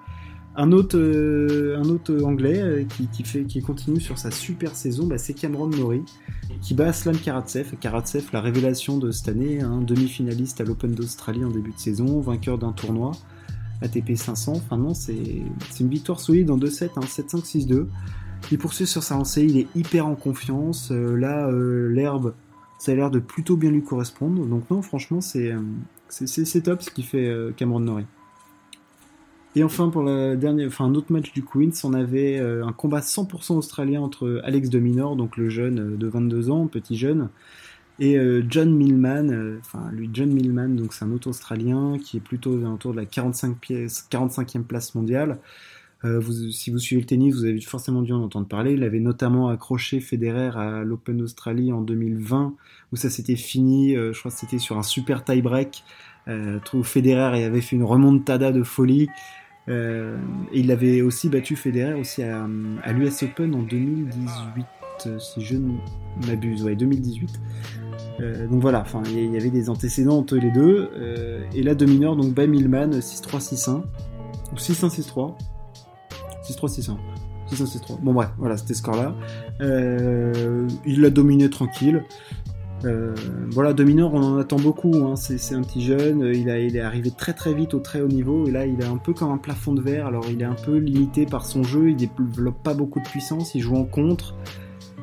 Un 0.59 0.71
autre, 0.71 0.97
euh, 0.97 1.77
un 1.77 1.87
autre 1.87 2.23
anglais 2.23 2.87
qui, 3.13 3.23
fait, 3.23 3.43
qui 3.43 3.61
continue 3.61 4.01
sur 4.01 4.17
sa 4.17 4.31
super 4.31 4.75
saison, 4.75 5.05
bah, 5.05 5.17
c'est 5.17 5.33
Cameron 5.33 5.67
Mori, 5.67 6.01
qui 6.61 6.73
bat 6.73 6.87
Aslan 6.87 7.13
Karatsev. 7.13 7.75
Karatsev, 7.79 8.25
la 8.33 8.41
révélation 8.41 8.97
de 8.97 9.11
cette 9.11 9.29
année, 9.29 9.61
un 9.61 9.81
demi-finaliste 9.81 10.59
à 10.59 10.63
l'Open 10.63 10.93
d'Australie 10.93 11.45
en 11.45 11.51
début 11.51 11.71
de 11.71 11.79
saison, 11.79 12.19
vainqueur 12.19 12.57
d'un 12.57 12.71
tournoi 12.71 13.11
ATP 13.81 14.15
500. 14.15 14.53
Enfin 14.55 14.77
non, 14.77 14.95
c'est 14.95 15.13
une 15.79 15.89
victoire 15.89 16.19
solide 16.19 16.49
en 16.49 16.57
2-7, 16.57 16.95
7-5, 16.95 17.67
6-2. 17.67 17.85
Il 18.51 18.57
poursuit 18.57 18.87
sur 18.87 19.03
sa 19.03 19.15
lancée, 19.15 19.43
il 19.43 19.57
est 19.57 19.67
hyper 19.75 20.07
en 20.07 20.15
confiance. 20.15 20.91
là, 20.91 21.51
l'herbe 21.51 22.33
ça 22.77 22.91
a 22.91 22.95
l'air 22.95 23.11
de 23.11 23.19
plutôt 23.19 23.57
bien 23.57 23.71
lui 23.71 23.83
correspondre. 23.83 24.45
Donc 24.45 24.69
non, 24.69 24.81
franchement, 24.81 25.21
c'est 25.21 25.51
top 26.63 26.81
ce 26.81 26.91
qui 26.91 27.03
fait 27.03 27.27
euh, 27.27 27.51
Cameron 27.55 27.79
Norrie. 27.79 28.05
Et 29.57 29.63
enfin, 29.63 29.89
pour 29.89 30.03
enfin, 30.03 30.85
un 30.85 30.93
autre 30.93 31.11
match 31.11 31.33
du 31.33 31.43
Queens, 31.43 31.71
on 31.83 31.93
avait 31.93 32.39
euh, 32.39 32.63
un 32.63 32.73
combat 32.73 32.99
100% 32.99 33.53
australien 33.55 34.01
entre 34.01 34.39
Alex 34.43 34.69
de 34.69 34.77
Minor, 34.77 35.15
donc 35.15 35.35
le 35.35 35.49
jeune 35.49 35.79
euh, 35.79 35.97
de 35.97 36.07
22 36.07 36.51
ans, 36.51 36.67
petit 36.67 36.95
jeune, 36.95 37.29
et 37.99 38.19
John 38.47 38.75
Millman, 38.75 39.57
enfin 39.59 39.89
lui 39.91 40.07
John 40.13 40.31
Millman, 40.31 40.75
donc 40.75 40.93
c'est 40.93 41.03
un 41.03 41.11
autre 41.11 41.29
Australien 41.29 41.97
qui 41.97 42.17
est 42.17 42.19
plutôt 42.19 42.51
autour 42.51 42.91
de 42.91 42.97
la 42.97 43.07
45 43.07 43.57
pièce, 43.57 44.07
45e 44.11 44.61
place 44.65 44.93
mondiale. 44.93 45.39
Euh, 46.05 46.21
si 46.51 46.69
vous 46.69 46.77
suivez 46.77 47.01
le 47.01 47.07
tennis, 47.07 47.35
vous 47.35 47.45
avez 47.45 47.59
forcément 47.61 48.01
dû 48.01 48.13
en 48.13 48.21
entendre 48.21 48.47
parler. 48.47 48.73
Il 48.73 48.83
avait 48.83 48.99
notamment 48.99 49.49
accroché 49.49 49.99
Federer 49.99 50.51
à 50.55 50.83
l'Open 50.83 51.17
d'Australie 51.17 51.71
en 51.71 51.81
2020, 51.81 52.53
où 52.91 52.95
ça 52.95 53.09
s'était 53.09 53.35
fini, 53.35 53.95
euh, 53.95 54.13
je 54.13 54.19
crois 54.19 54.31
que 54.31 54.37
c'était 54.37 54.59
sur 54.59 54.77
un 54.77 54.83
super 54.83 55.23
tie-break, 55.23 55.83
euh, 56.27 56.59
Federer 56.83 57.43
avait 57.43 57.61
fait 57.61 57.75
une 57.75 57.83
remontada 57.83 58.51
de 58.51 58.63
folie. 58.63 59.07
Et 59.67 60.59
il 60.59 60.71
avait 60.71 61.01
aussi 61.01 61.29
battu 61.29 61.55
Federer 61.55 61.93
aussi 61.93 62.23
à, 62.23 62.47
l'US 62.93 63.23
Open 63.23 63.53
en 63.53 63.63
2018, 63.63 64.65
si 65.19 65.41
je 65.41 65.55
ne 65.55 65.73
m'abuse, 66.25 66.63
ouais, 66.63 66.75
2018. 66.75 67.39
donc 68.49 68.61
voilà, 68.61 68.85
il 69.05 69.33
y 69.33 69.37
avait 69.37 69.49
des 69.49 69.69
antécédents 69.69 70.19
entre 70.19 70.37
les 70.37 70.51
deux. 70.51 70.89
et 71.53 71.63
là, 71.63 71.75
Dominor, 71.75 72.15
donc 72.15 72.33
bat 72.33 72.47
Milman 72.47 72.91
6-3-6-1, 72.91 73.81
ou 74.53 74.55
6-1-6-3. 74.55 75.35
6-3, 76.43 76.79
6-1. 76.79 76.97
6-1, 77.55 78.01
Bon 78.01 78.13
bref, 78.13 78.29
voilà, 78.37 78.57
c'était 78.57 78.73
ce 78.73 78.79
score-là. 78.79 79.15
Euh, 79.61 80.67
il 80.85 81.01
l'a 81.01 81.09
dominé 81.09 81.49
tranquille. 81.49 82.03
Euh, 82.85 83.15
voilà, 83.49 83.73
Dominor, 83.73 84.13
on 84.13 84.21
en 84.21 84.37
attend 84.37 84.57
beaucoup. 84.57 84.93
Hein. 85.05 85.15
C'est 85.15 85.55
un 85.55 85.61
petit 85.61 85.81
jeune, 85.81 86.31
il, 86.33 86.49
a, 86.49 86.59
est 86.59 86.79
arrivé 86.79 87.11
très 87.11 87.33
très 87.33 87.53
vite 87.53 87.73
au 87.73 87.79
très 87.79 88.01
haut 88.01 88.07
niveau. 88.07 88.47
Et 88.47 88.51
là, 88.51 88.65
il 88.65 88.79
est 88.81 88.85
un 88.85 88.97
peu 88.97 89.13
comme 89.13 89.31
un 89.31 89.37
plafond 89.37 89.73
de 89.73 89.81
verre. 89.81 90.07
Alors, 90.07 90.25
il 90.29 90.41
est 90.41 90.45
un 90.45 90.55
peu 90.55 90.77
limité 90.77 91.25
par 91.25 91.45
son 91.45 91.63
jeu. 91.63 91.89
Il 91.89 91.95
développe 91.95 92.61
pas 92.63 92.73
beaucoup 92.73 92.99
de 92.99 93.07
puissance. 93.07 93.55
Il 93.55 93.61
joue 93.61 93.75
en 93.75 93.85
contre. 93.85 94.35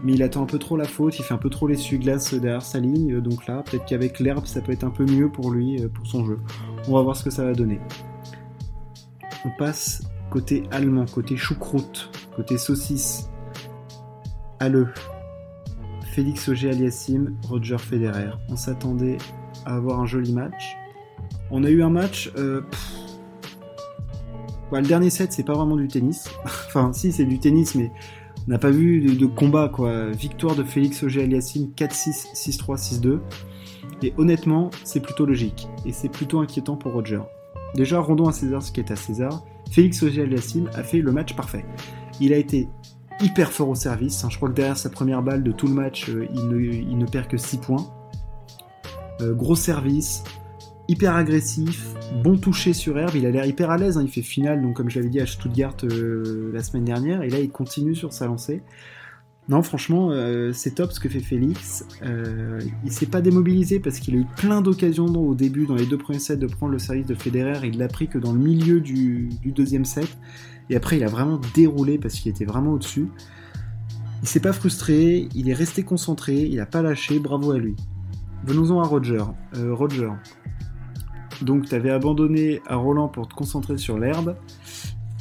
Mais 0.05 0.13
il 0.13 0.23
attend 0.23 0.43
un 0.43 0.47
peu 0.47 0.59
trop 0.59 0.77
la 0.77 0.85
faute. 0.85 1.19
Il 1.19 1.23
fait 1.25 1.35
un 1.35 1.39
peu 1.39 1.51
trop 1.51 1.67
les 1.67 1.77
glace 1.93 2.35
derrière 2.35 2.63
sa 2.63 2.79
ligne. 2.79 3.21
Donc 3.21 3.47
là, 3.47 3.63
peut-être 3.63 3.87
qu'avec 3.87 4.21
l'herbe, 4.21 4.47
ça 4.47 4.61
peut 4.61 4.73
être 4.73 4.85
un 4.85 4.91
peu 4.91 5.05
mieux 5.05 5.31
pour 5.31 5.51
lui, 5.51 5.83
euh, 5.83 5.89
pour 5.89 6.07
son 6.07 6.25
jeu. 6.25 6.39
On 6.89 6.95
va 6.95 7.03
voir 7.03 7.17
ce 7.17 7.25
que 7.25 7.31
ça 7.31 7.45
va 7.45 7.55
donner. 7.55 7.81
On 9.45 9.51
passe 9.59 10.03
côté 10.31 10.65
allemand, 10.71 11.05
côté 11.07 11.37
choucroute, 11.37 12.11
côté 12.35 12.59
saucisse, 12.59 13.31
Halle, 14.59 14.93
Félix 16.15 16.49
Auger 16.49 16.71
Aliassim, 16.71 17.35
Roger 17.49 17.77
Federer. 17.77 18.31
On 18.49 18.55
s'attendait 18.55 19.19
à 19.67 19.75
avoir 19.75 19.99
un 19.99 20.07
joli 20.07 20.33
match. 20.33 20.77
On 21.51 21.65
a 21.65 21.71
eu 21.71 21.83
un 21.83 21.91
match. 21.91 22.31
Euh, 22.37 22.61
le 24.71 24.83
dernier 24.83 25.11
set, 25.11 25.33
c'est 25.33 25.43
pas 25.43 25.55
vraiment 25.55 25.75
du 25.75 25.89
tennis. 25.89 26.31
enfin, 26.45 26.93
si, 26.93 27.11
c'est 27.11 27.25
du 27.25 27.41
tennis, 27.41 27.75
mais 27.75 27.91
on 28.47 28.53
n'a 28.53 28.59
pas 28.59 28.71
vu 28.71 29.01
de, 29.01 29.27
combat, 29.27 29.69
quoi. 29.69 30.11
Victoire 30.11 30.55
de 30.55 30.63
Félix 30.63 31.03
Auger-Aliassime 31.03 31.73
4-6, 31.77 32.33
6-3, 32.33 33.01
6-2. 33.01 33.19
Et 34.05 34.15
honnêtement, 34.17 34.71
c'est 34.85 35.01
plutôt 35.01 35.27
logique. 35.27 35.67
Et 35.85 35.91
c'est 35.91 36.09
plutôt 36.09 36.39
inquiétant 36.39 36.77
pour 36.77 36.93
Roger. 36.93 37.23
Déjà, 37.75 37.99
rendons 37.99 38.29
à 38.29 38.33
César 38.33 38.63
ce 38.63 38.71
qui 38.71 38.79
est 38.79 38.93
à 38.93 38.97
César. 38.97 39.45
Félix 39.73 40.01
Auger-Aliassime 40.01 40.71
a 40.75 40.85
fait 40.85 41.01
le 41.01 41.11
match 41.11 41.35
parfait. 41.35 41.65
Il 42.21 42.33
a 42.33 42.37
été 42.37 42.69
hyper 43.25 43.51
fort 43.51 43.71
au 43.71 43.75
service. 43.75 44.23
Hein. 44.23 44.29
Je 44.31 44.37
crois 44.37 44.51
que 44.51 44.55
derrière 44.55 44.77
sa 44.77 44.91
première 44.91 45.23
balle 45.23 45.43
de 45.43 45.51
tout 45.51 45.67
le 45.67 45.75
match, 45.75 46.11
euh, 46.11 46.27
il, 46.35 46.49
ne, 46.49 47.07
perd 47.07 47.27
que 47.27 47.39
6 47.39 47.59
points. 47.59 47.87
Euh, 49.21 49.35
gros 49.35 49.57
service, 49.57 50.23
hyper 50.89 51.17
agressif, 51.17 51.95
bon 52.23 52.37
toucher 52.37 52.73
sur 52.73 52.99
herbe, 52.99 53.15
il 53.15 53.25
a 53.27 53.31
l'air 53.31 53.47
hyper 53.47 53.71
à 53.71 53.79
l'aise, 53.79 53.97
hein. 53.97 54.03
il 54.03 54.11
fait 54.11 54.23
finale, 54.23 54.61
donc 54.61 54.75
comme 54.75 54.91
je 54.91 54.99
l'avais 54.99 55.09
dit 55.09 55.21
à 55.21 55.27
Stuttgart 55.27 55.77
euh, 55.85 56.51
la 56.53 56.63
semaine 56.63 56.85
dernière, 56.85 57.23
et 57.23 57.31
là 57.31 57.39
il 57.39 57.51
continue 57.51 57.95
sur 57.95 58.13
sa 58.13 58.27
lancée. 58.27 58.63
Non, 59.49 59.63
franchement, 59.63 60.11
c'est 60.55 60.77
top 60.77 60.91
ce 60.93 61.01
que 61.01 61.09
fait 61.09 61.21
Félix. 61.21 61.85
il 62.03 62.93
s'est 62.93 63.07
pas 63.07 63.21
démobilisé 63.21 63.79
parce 63.79 63.99
qu'il 63.99 64.15
a 64.15 64.19
eu 64.19 64.27
plein 64.37 64.63
d'occasions 64.63 65.07
au 65.07 65.35
début, 65.35 65.67
dans 65.67 65.75
les 65.75 65.85
deux 65.85 65.99
premiers 65.99 66.19
sets, 66.19 66.39
de 66.39 66.47
prendre 66.47 66.73
le 66.73 66.79
service 66.79 67.07
de 67.07 67.15
Federer. 67.15 67.67
Il 67.69 67.79
l'a 67.79 67.89
pris 67.89 68.09
que 68.09 68.17
dans 68.17 68.33
le 68.33 68.39
milieu 68.39 68.81
du 68.81 69.29
deuxième 69.45 69.85
set. 69.85 70.17
Et 70.71 70.77
après, 70.77 70.97
il 70.97 71.05
a 71.05 71.09
vraiment 71.09 71.41
déroulé 71.55 71.99
parce 71.99 72.15
qu'il 72.15 72.31
était 72.31 72.45
vraiment 72.45 72.73
au-dessus. 72.73 73.09
Il 74.23 74.29
s'est 74.29 74.41
pas 74.41 74.53
frustré, 74.53 75.29
il 75.35 75.51
est 75.51 75.55
resté 75.55 75.83
concentré, 75.83 76.35
il 76.35 76.59
a 76.61 76.67
pas 76.67 76.81
lâché, 76.81 77.19
bravo 77.19 77.51
à 77.51 77.59
lui. 77.59 77.77
Venons-en 78.47 78.81
à 78.81 78.87
Roger. 78.87 79.23
Euh, 79.57 79.75
Roger. 79.75 80.11
Donc, 81.43 81.67
tu 81.67 81.75
avais 81.75 81.91
abandonné 81.91 82.63
à 82.67 82.77
Roland 82.77 83.09
pour 83.09 83.29
te 83.29 83.35
concentrer 83.35 83.77
sur 83.77 83.99
l'herbe. 83.99 84.37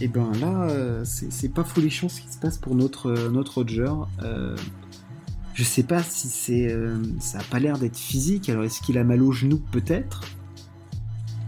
Et 0.02 0.08
ben 0.08 0.32
là, 0.42 0.64
euh, 0.70 1.04
c'est 1.06 1.54
pas 1.54 1.64
folichon 1.64 2.10
ce 2.10 2.22
qui 2.22 2.32
se 2.32 2.40
passe 2.40 2.58
pour 2.58 2.76
notre, 2.76 3.08
euh, 3.12 3.30
notre 3.30 3.60
Roger. 3.60 3.92
je 5.54 5.64
sais 5.64 5.84
pas 5.84 6.02
si 6.02 6.28
c'est. 6.28 6.76
ça 7.20 7.40
a 7.40 7.44
pas 7.44 7.60
l'air 7.60 7.78
d'être 7.78 7.98
physique, 7.98 8.50
alors 8.50 8.64
est-ce 8.64 8.82
qu'il 8.82 8.98
a 8.98 9.04
mal 9.04 9.22
au 9.22 9.32
genou 9.32 9.62
Peut-être? 9.72 10.22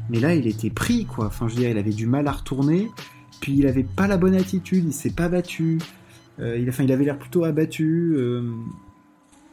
Mais 0.10 0.20
là, 0.20 0.36
il 0.36 0.48
était 0.48 0.70
pris, 0.70 1.06
quoi. 1.06 1.28
Enfin, 1.28 1.48
je 1.48 1.56
veux 1.56 1.62
dire, 1.62 1.70
il 1.70 1.78
avait 1.78 1.92
du 1.92 2.06
mal 2.06 2.28
à 2.28 2.32
retourner. 2.32 2.90
Puis 3.42 3.54
il 3.58 3.68
avait 3.68 3.84
pas 3.84 4.08
la 4.08 4.18
bonne 4.18 4.36
attitude, 4.36 4.86
il 4.86 4.94
s'est 4.94 5.12
pas 5.12 5.30
battu. 5.30 5.80
Euh, 6.40 6.58
il, 6.58 6.70
enfin, 6.70 6.84
il 6.84 6.92
avait 6.92 7.06
l'air 7.06 7.18
plutôt 7.18 7.44
abattu, 7.44 8.14
euh, 8.16 8.52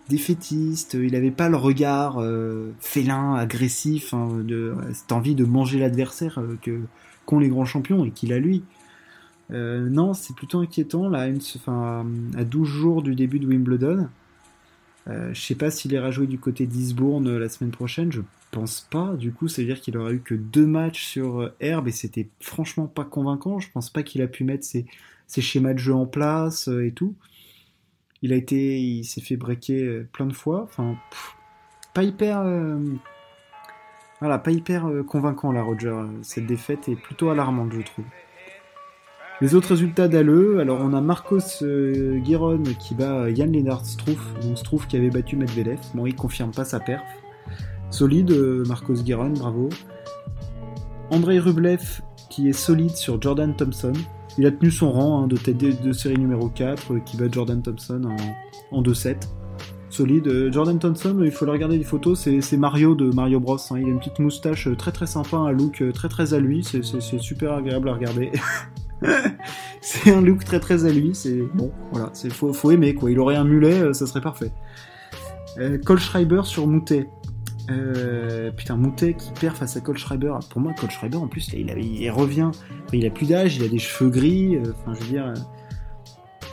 défaitiste. 0.09 0.95
Il 0.95 1.15
avait 1.15 1.31
pas 1.31 1.49
le 1.49 1.57
regard 1.57 2.19
euh, 2.19 2.73
félin, 2.81 3.35
agressif, 3.35 4.15
hein, 4.15 4.29
de 4.43 4.75
cette 4.93 5.13
envie 5.13 5.35
de 5.35 5.45
manger 5.45 5.79
l'adversaire 5.79 6.41
qu'ont 7.25 7.39
les 7.39 7.49
grands 7.49 7.65
champions 7.65 8.05
et 8.05 8.11
qu'il 8.11 8.33
a 8.33 8.39
lui. 8.39 8.63
Non, 9.51 10.15
c'est 10.15 10.35
plutôt 10.35 10.61
inquiétant 10.61 11.09
là, 11.09 11.29
à 11.29 12.45
12 12.45 12.69
jours 12.69 13.03
du 13.03 13.15
début 13.15 13.39
de 13.39 13.47
Wimbledon. 13.47 14.09
je 15.07 15.39
sais 15.39 15.55
pas 15.55 15.71
s'il 15.71 15.93
ira 15.93 16.11
jouer 16.11 16.27
du 16.27 16.39
côté 16.39 16.67
d'Isbourne 16.67 17.37
la 17.37 17.49
semaine 17.49 17.71
prochaine. 17.73 18.11
Je 18.13 18.21
pense 18.53 18.83
pas. 18.83 19.17
Du 19.17 19.33
coup, 19.33 19.49
ça 19.49 19.63
veut 19.63 19.67
dire 19.67 19.81
qu'il 19.81 19.97
aura 19.97 20.13
eu 20.13 20.21
que 20.21 20.35
deux 20.35 20.67
matchs 20.67 21.05
sur 21.05 21.41
euh, 21.41 21.57
herbe 21.59 21.89
et 21.89 21.93
c'était 21.93 22.29
franchement 22.39 22.87
pas 22.87 23.05
convaincant. 23.05 23.59
Je 23.59 23.69
pense 23.73 23.91
pas 23.91 24.05
qu'il 24.05 24.23
a 24.23 24.29
pu 24.29 24.45
mettre 24.45 24.65
ses, 24.65 24.87
schémas 25.27 25.73
de 25.73 25.79
jeu 25.79 25.95
en 25.95 26.07
place 26.07 26.69
euh, 26.69 26.87
et 26.87 26.93
tout. 26.93 27.17
Il 28.21 28.33
a 28.33 28.37
été, 28.37 28.81
il 28.81 29.05
s'est 29.05 29.21
fait 29.21 29.37
breaker 29.37 29.83
euh, 29.83 30.09
plein 30.13 30.27
de 30.27 30.35
fois. 30.35 30.63
Enfin, 30.63 30.97
pas 31.95 32.05
hyper, 32.05 32.45
voilà, 34.21 34.39
pas 34.39 34.53
hyper 34.53 34.87
convaincant 35.07 35.53
là, 35.53 35.63
Roger. 35.63 35.95
Cette 36.23 36.47
défaite 36.47 36.89
est 36.89 36.97
plutôt 36.97 37.29
alarmante, 37.29 37.73
je 37.73 37.83
trouve. 37.83 38.05
Les 39.43 39.57
autres 39.57 39.71
résultats 39.71 40.07
d'Ale, 40.07 40.61
alors 40.61 40.79
on 40.81 40.93
a 40.93 41.01
Marcos 41.01 41.65
Giron 42.23 42.63
qui 42.79 42.95
bat 42.95 43.29
Yann 43.29 43.51
Lennart 43.51 43.85
Struff, 43.85 44.35
donc 44.41 44.57
Struff 44.57 44.87
qui 44.87 44.97
avait 44.97 45.11
battu 45.11 45.35
Medvedev. 45.35 45.81
Bon, 45.95 46.07
il 46.07 46.15
confirme 46.15 46.53
pas 46.53 46.65
sa 46.65 46.79
perf. 46.79 47.03
Solide, 47.91 48.31
euh, 48.31 48.65
Marcos 48.69 48.95
Giron, 49.05 49.31
bravo. 49.31 49.69
Andrei 51.11 51.41
Rublev, 51.41 52.03
qui 52.31 52.51
est 52.51 52.53
solide 52.53 52.95
sur 52.95 53.21
Jordan 53.21 53.53
Thompson. 53.57 53.95
Il 54.39 54.47
a 54.47 54.53
tenu 54.53 54.71
son 54.71 54.93
rang 54.93 55.25
hein, 55.25 55.27
de 55.27 55.37
tête 55.37 55.59
de 55.59 55.93
série 55.93 56.19
numéro 56.19 56.49
4, 56.49 56.93
euh, 56.93 57.01
qui 57.01 57.17
bat 57.17 57.27
Jordan 57.29 57.61
Thompson 57.61 58.01
en, 58.71 58.81
2-7. 58.81 59.17
Solide. 59.91 60.29
Euh, 60.29 60.53
Jordan 60.53 60.79
Thompson, 60.79 61.21
il 61.21 61.33
faut 61.33 61.47
le 61.47 61.51
regarder 61.51 61.79
les 61.79 61.85
photos, 61.85 62.29
c'est 62.41 62.57
Mario 62.57 62.95
de 62.95 63.13
Mario 63.13 63.41
Bros. 63.41 63.57
Hein. 63.57 63.79
Il 63.81 63.87
a 63.87 63.89
une 63.89 63.99
petite 63.99 64.21
moustache 64.21 64.69
très 64.79 64.93
très 64.93 65.09
sympa, 65.09 65.37
un 65.37 65.51
look 65.51 65.83
très 65.93 66.09
très 66.09 66.33
à 66.33 66.39
lui, 66.39 66.63
c'est 66.63 67.19
super 67.19 67.55
agréable 67.55 67.89
à 67.89 67.95
regarder. 67.95 68.31
c'est 69.81 70.13
un 70.13 70.21
look 70.21 70.45
très 70.45 70.61
très 70.61 70.85
à 70.85 70.91
lui, 70.91 71.15
c'est 71.15 71.43
bon, 71.55 71.73
voilà, 71.93 72.11
c'est 72.13 72.33
faut, 72.33 72.71
aimer 72.71 72.95
quoi. 72.95 73.11
Il 73.11 73.19
aurait 73.19 73.37
un 73.37 73.45
mulet, 73.45 73.93
ça 73.95 74.07
serait 74.07 74.21
parfait. 74.21 74.53
Cole 75.85 75.99
Schreiber 75.99 76.43
sur 76.45 76.67
Moutet. 76.67 77.09
Euh, 77.71 78.51
putain, 78.51 78.77
Moutet 78.77 79.15
qui 79.15 79.31
perd 79.33 79.57
face 79.57 79.77
à 79.77 79.81
Cole 79.81 79.99
Schreiber. 79.99 80.35
Pour 80.51 80.61
moi, 80.61 80.73
Cole 80.79 80.91
Schreiber, 80.91 81.19
en 81.19 81.29
plus, 81.29 81.49
il, 81.53 81.71
il 81.79 82.11
revient. 82.11 82.51
il 82.93 83.07
a 83.07 83.11
plus 83.11 83.29
d'âge, 83.29 83.57
il 83.57 83.65
a 83.65 83.69
des 83.69 83.79
cheveux 83.79 84.11
gris. 84.11 84.57
Euh, 84.57 84.73
enfin, 84.81 84.95
je 84.95 85.01
veux 85.01 85.11
dire. 85.11 85.27
Euh... 85.27 85.35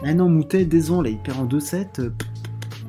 Ah 0.06 0.14
non, 0.14 0.30
Moutet, 0.30 0.66
désolé, 0.66 1.12
là, 1.12 1.16
il 1.18 1.22
perd 1.22 1.40
en 1.40 1.46
2-7. 1.46 2.00
Euh, 2.00 2.10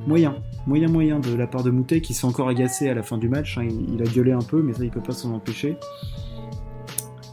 moyen. 0.07 0.37
Moyen, 0.67 0.89
moyen 0.89 1.21
de 1.21 1.35
la 1.35 1.47
part 1.47 1.63
de 1.63 1.71
Moutet 1.71 2.01
qui 2.01 2.13
s'est 2.13 2.27
encore 2.27 2.49
agacé 2.49 2.89
à 2.89 2.95
la 2.95 3.03
fin 3.03 3.19
du 3.19 3.29
match. 3.29 3.59
Hein. 3.59 3.69
il, 3.89 4.01
a 4.03 4.07
gueulé 4.07 4.33
un 4.33 4.43
peu, 4.43 4.63
mais 4.63 4.75
ça, 4.75 4.85
il 4.85 4.91
peut 4.91 5.03
pas 5.03 5.13
s'en 5.13 5.33
empêcher. 5.33 5.77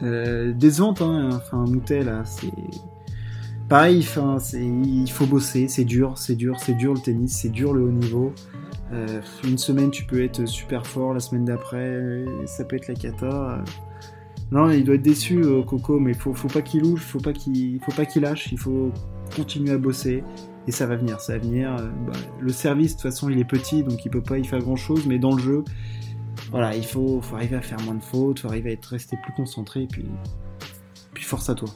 Euh, 0.04 0.54
décevante, 0.54 1.02
hein. 1.02 1.30
Enfin, 1.34 1.66
Moutet, 1.66 2.04
là, 2.04 2.24
c'est. 2.26 2.52
Pareil, 3.70 4.00
il 4.00 5.12
faut 5.12 5.26
bosser, 5.26 5.68
c'est 5.68 5.84
dur, 5.84 6.18
c'est 6.18 6.36
dur, 6.36 6.58
c'est 6.58 6.74
dur 6.74 6.94
le 6.94 7.00
tennis, 7.02 7.38
c'est 7.42 7.50
dur 7.50 7.74
le 7.74 7.84
haut 7.84 7.92
niveau. 7.92 8.34
Euh, 8.94 9.22
une 9.44 9.58
semaine, 9.58 9.92
tu 9.92 10.06
peux 10.06 10.24
être 10.24 10.46
super 10.46 10.88
fort, 10.88 11.14
la 11.14 11.20
semaine 11.20 11.44
d'après, 11.44 12.24
ça 12.46 12.64
peut 12.64 12.78
être 12.78 12.88
la 12.88 12.94
cata. 12.94 13.64
Non, 14.52 14.70
il 14.70 14.86
doit 14.86 14.96
être 14.96 15.02
déçu, 15.02 15.42
euh, 15.44 15.62
Coco, 15.62 16.00
mais 16.00 16.14
faut, 16.14 16.34
faut 16.34 16.48
pas 16.48 16.62
qu'il 16.62 16.82
louche, 16.82 17.02
faut 17.02 17.20
pas 17.20 17.34
qu'il 17.34 17.80
faut 17.82 17.92
pas 17.92 18.06
qu'il 18.06 18.22
lâche, 18.22 18.50
il 18.54 18.58
faut 18.58 18.92
continuer 19.36 19.72
à 19.72 19.78
bosser. 19.78 20.24
Et 20.68 20.72
ça 20.72 20.86
va 20.86 20.96
venir, 20.96 21.20
ça 21.20 21.34
va 21.34 21.40
venir. 21.40 21.76
Euh, 21.76 21.90
bah, 22.06 22.14
le 22.40 22.52
service, 22.52 22.92
de 22.92 23.02
toute 23.02 23.12
façon, 23.12 23.30
il 23.30 23.40
est 23.40 23.46
petit, 23.46 23.84
donc 23.84 24.06
il 24.06 24.10
peut 24.10 24.22
pas 24.22 24.38
y 24.38 24.46
faire 24.46 24.60
grand 24.60 24.76
chose, 24.78 25.06
mais 25.06 25.20
dans 25.20 25.36
le 25.36 25.42
jeu, 25.42 25.64
voilà, 26.52 26.76
il 26.76 26.86
faut, 26.86 27.22
faut 27.22 27.36
arriver 27.36 27.56
à 27.56 27.62
faire 27.62 27.80
moins 27.82 27.96
de 27.96 28.04
fautes, 28.04 28.40
faut 28.40 28.48
arriver 28.48 28.72
à 28.72 28.74
être 28.74 28.86
resté 28.86 29.18
plus 29.24 29.34
concentré, 29.34 29.84
et 29.84 29.88
puis, 29.88 30.06
puis 31.14 31.24
force 31.24 31.50
à 31.50 31.56
toi. 31.56 31.70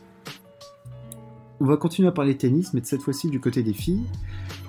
On 1.60 1.66
va 1.66 1.78
continuer 1.78 2.08
à 2.08 2.12
parler 2.12 2.36
tennis, 2.38 2.74
mais 2.74 2.82
cette 2.84 3.02
fois-ci 3.02 3.30
du 3.30 3.40
côté 3.40 3.64
des 3.64 3.74
filles 3.74 4.04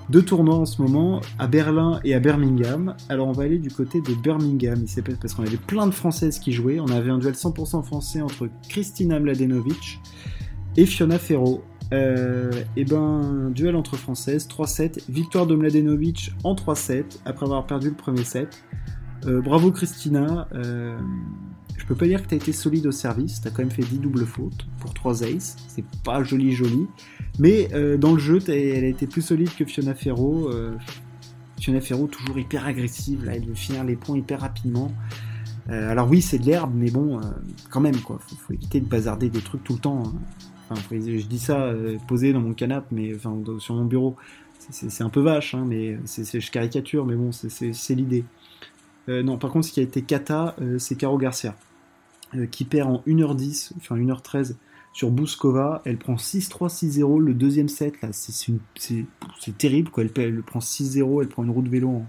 deux 0.09 0.23
tournois 0.23 0.55
en 0.55 0.65
ce 0.65 0.81
moment, 0.81 1.21
à 1.39 1.47
Berlin 1.47 1.99
et 2.03 2.13
à 2.13 2.19
Birmingham. 2.19 2.95
Alors 3.09 3.27
on 3.27 3.31
va 3.31 3.43
aller 3.43 3.57
du 3.57 3.69
côté 3.69 4.01
de 4.01 4.13
Birmingham, 4.13 4.83
il 4.85 5.03
parce 5.15 5.33
qu'on 5.33 5.43
avait 5.43 5.57
plein 5.57 5.87
de 5.87 5.93
Françaises 5.93 6.39
qui 6.39 6.51
jouaient. 6.51 6.79
On 6.79 6.87
avait 6.87 7.09
un 7.09 7.17
duel 7.17 7.33
100% 7.33 7.83
français 7.83 8.21
entre 8.21 8.49
Kristina 8.69 9.19
Mladenovic 9.19 9.99
et 10.77 10.85
Fiona 10.85 11.17
Ferro. 11.17 11.63
Euh, 11.93 12.51
et 12.75 12.85
ben, 12.85 13.51
duel 13.53 13.75
entre 13.75 13.97
Françaises, 13.97 14.47
3-7, 14.47 15.03
victoire 15.09 15.45
de 15.45 15.55
Mladenovic 15.55 16.31
en 16.43 16.55
3-7 16.55 17.19
après 17.25 17.45
avoir 17.45 17.65
perdu 17.67 17.89
le 17.89 17.95
premier 17.95 18.23
set. 18.23 18.63
Euh, 19.25 19.41
bravo 19.41 19.71
Christina. 19.71 20.47
Euh, 20.53 20.97
je 21.77 21.85
peux 21.85 21.95
pas 21.95 22.05
dire 22.05 22.23
que 22.23 22.27
tu 22.27 22.33
as 22.33 22.37
été 22.37 22.51
solide 22.51 22.85
au 22.87 22.91
service, 22.91 23.41
tu 23.41 23.47
as 23.47 23.51
quand 23.51 23.59
même 23.59 23.71
fait 23.71 23.83
10 23.83 23.97
doubles 23.97 24.25
fautes 24.25 24.67
pour 24.79 24.93
3 24.93 25.23
aces, 25.23 25.57
c'est 25.67 25.85
pas 26.03 26.23
joli 26.23 26.51
joli. 26.51 26.87
Mais 27.39 27.69
euh, 27.73 27.97
dans 27.97 28.13
le 28.13 28.19
jeu, 28.19 28.39
elle 28.47 28.83
a 28.83 28.87
été 28.87 29.07
plus 29.07 29.21
solide 29.21 29.49
que 29.55 29.65
Fiona 29.65 29.93
Ferro. 29.93 30.49
Fiona 31.59 31.81
Ferro 31.81 32.07
toujours 32.07 32.37
hyper 32.37 32.65
agressive, 32.65 33.23
là, 33.23 33.35
elle 33.35 33.45
veut 33.45 33.53
finir 33.53 33.83
les 33.83 33.95
points 33.95 34.17
hyper 34.17 34.41
rapidement. 34.41 34.91
alors 35.69 36.09
oui, 36.09 36.21
c'est 36.21 36.37
de 36.37 36.45
l'herbe, 36.45 36.73
mais 36.75 36.91
bon, 36.91 37.21
quand 37.69 37.79
même, 37.79 37.97
quoi. 38.01 38.19
Faut, 38.19 38.53
éviter 38.53 38.81
de 38.81 38.85
bazarder 38.85 39.29
des 39.29 39.39
trucs 39.39 39.63
tout 39.63 39.73
le 39.73 39.79
temps. 39.79 40.03
Hein. 40.05 40.13
Enfin, 40.69 40.81
je 40.91 41.25
dis 41.25 41.39
ça 41.39 41.73
posé 42.07 42.33
dans 42.33 42.41
mon 42.41 42.53
canapé, 42.53 42.87
mais 42.91 43.13
sur 43.59 43.75
mon 43.75 43.85
bureau. 43.85 44.15
C'est 44.59 45.03
un 45.03 45.09
peu 45.09 45.21
vache, 45.21 45.55
hein, 45.55 45.65
mais 45.67 45.97
c'est 46.05 46.39
je 46.39 46.51
caricature, 46.51 47.05
mais 47.05 47.15
bon, 47.15 47.31
c'est 47.31 47.95
l'idée. 47.95 48.25
Euh, 49.09 49.23
non, 49.23 49.37
par 49.37 49.51
contre, 49.51 49.67
ce 49.67 49.71
qui 49.71 49.79
a 49.79 49.83
été 49.83 50.01
cata, 50.01 50.55
euh, 50.61 50.79
c'est 50.79 50.95
Caro 50.95 51.17
Garcia, 51.17 51.55
euh, 52.35 52.45
qui 52.45 52.65
perd 52.65 52.89
en 52.89 53.03
1h10, 53.05 53.73
enfin 53.77 53.97
1h13 53.97 54.55
sur 54.93 55.11
Bouskova. 55.11 55.81
Elle 55.85 55.97
prend 55.97 56.15
6-3, 56.15 56.69
6-0. 56.69 57.19
Le 57.19 57.33
deuxième 57.33 57.67
set, 57.67 58.01
là, 58.01 58.09
c'est 58.13 59.57
terrible. 59.57 59.89
Quoi. 59.89 60.03
Elle, 60.15 60.41
prend 60.43 60.59
6-0, 60.59 61.21
elle 61.21 61.29
prend 61.29 61.43
une 61.43 61.49
roue 61.49 61.63
de 61.63 61.69
vélo 61.69 62.03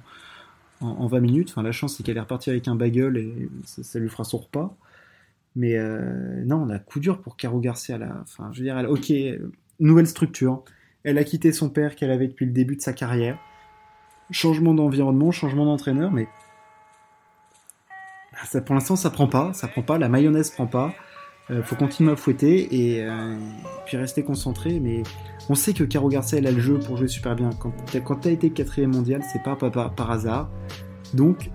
en, 0.81 1.07
20 1.07 1.21
minutes. 1.21 1.51
Enfin, 1.51 1.63
la 1.63 1.73
chance, 1.73 1.97
c'est 1.97 2.03
qu'elle 2.03 2.17
est 2.17 2.21
repartie 2.21 2.51
avec 2.51 2.69
un 2.69 2.75
bagel 2.75 3.17
et 3.17 3.49
ça, 3.65 3.99
lui 3.99 4.09
fera 4.09 4.25
son 4.25 4.39
repas. 4.39 4.77
Mais 5.57 5.79
non, 6.45 6.57
on 6.57 6.69
a 6.69 6.79
coup 6.79 7.01
dur 7.01 7.23
pour 7.23 7.37
Caro 7.37 7.59
Garcia 7.59 7.97
là. 7.97 8.19
Enfin, 8.23 8.51
je 8.53 8.59
veux 8.59 8.65
dire, 8.65 8.77
ok, 8.91 9.13
nouvelle 9.81 10.07
structure. 10.07 10.63
Elle 11.05 11.17
a 11.17 11.25
quitté 11.25 11.53
son 11.53 11.71
père 11.71 11.97
qu'elle 11.97 12.11
avait 12.11 12.29
depuis 12.29 12.45
le 12.45 12.53
début 12.53 12.77
de 12.77 12.83
sa 12.83 12.93
carrière. 12.93 13.39
Changement 14.31 14.75
d'environnement, 14.75 15.31
changement 15.31 15.65
d'entraîneur, 15.65 16.11
mais 16.11 16.29
pour 18.65 18.75
l'instant, 18.75 18.97
ça 18.97 19.11
prend 19.11 19.27
pas, 19.27 19.53
ça 19.53 19.69
prend 19.69 19.83
pas, 19.83 19.99
la 19.99 20.09
mayonnaise 20.09 20.51
prend 20.51 20.67
pas. 20.67 20.93
Euh, 21.51 21.63
faut 21.63 21.77
continuer 21.77 22.11
à 22.11 22.17
fouetter 22.17 22.75
et 22.75 23.05
euh, 23.05 23.37
puis 23.85 23.97
rester 23.97 24.23
concentré. 24.23 24.81
Mais 24.81 25.03
on 25.49 25.55
sait 25.55 25.75
que 25.75 25.85
Caro 25.85 26.09
Garcia 26.09 26.39
elle 26.39 26.47
a 26.47 26.51
le 26.51 26.61
jeu 26.61 26.79
pour 26.79 26.97
jouer 26.97 27.09
super 27.09 27.37
bien. 27.37 27.51
Quand 27.59 27.73
t'as, 27.93 28.01
quand 28.01 28.27
été 28.27 28.51
quatrième 28.51 28.93
mondial, 28.93 29.23
c'est 29.31 29.43
pas 29.43 29.57
par, 29.57 29.95
par, 29.95 30.11
hasard. 30.11 30.51
Donc 31.13 31.51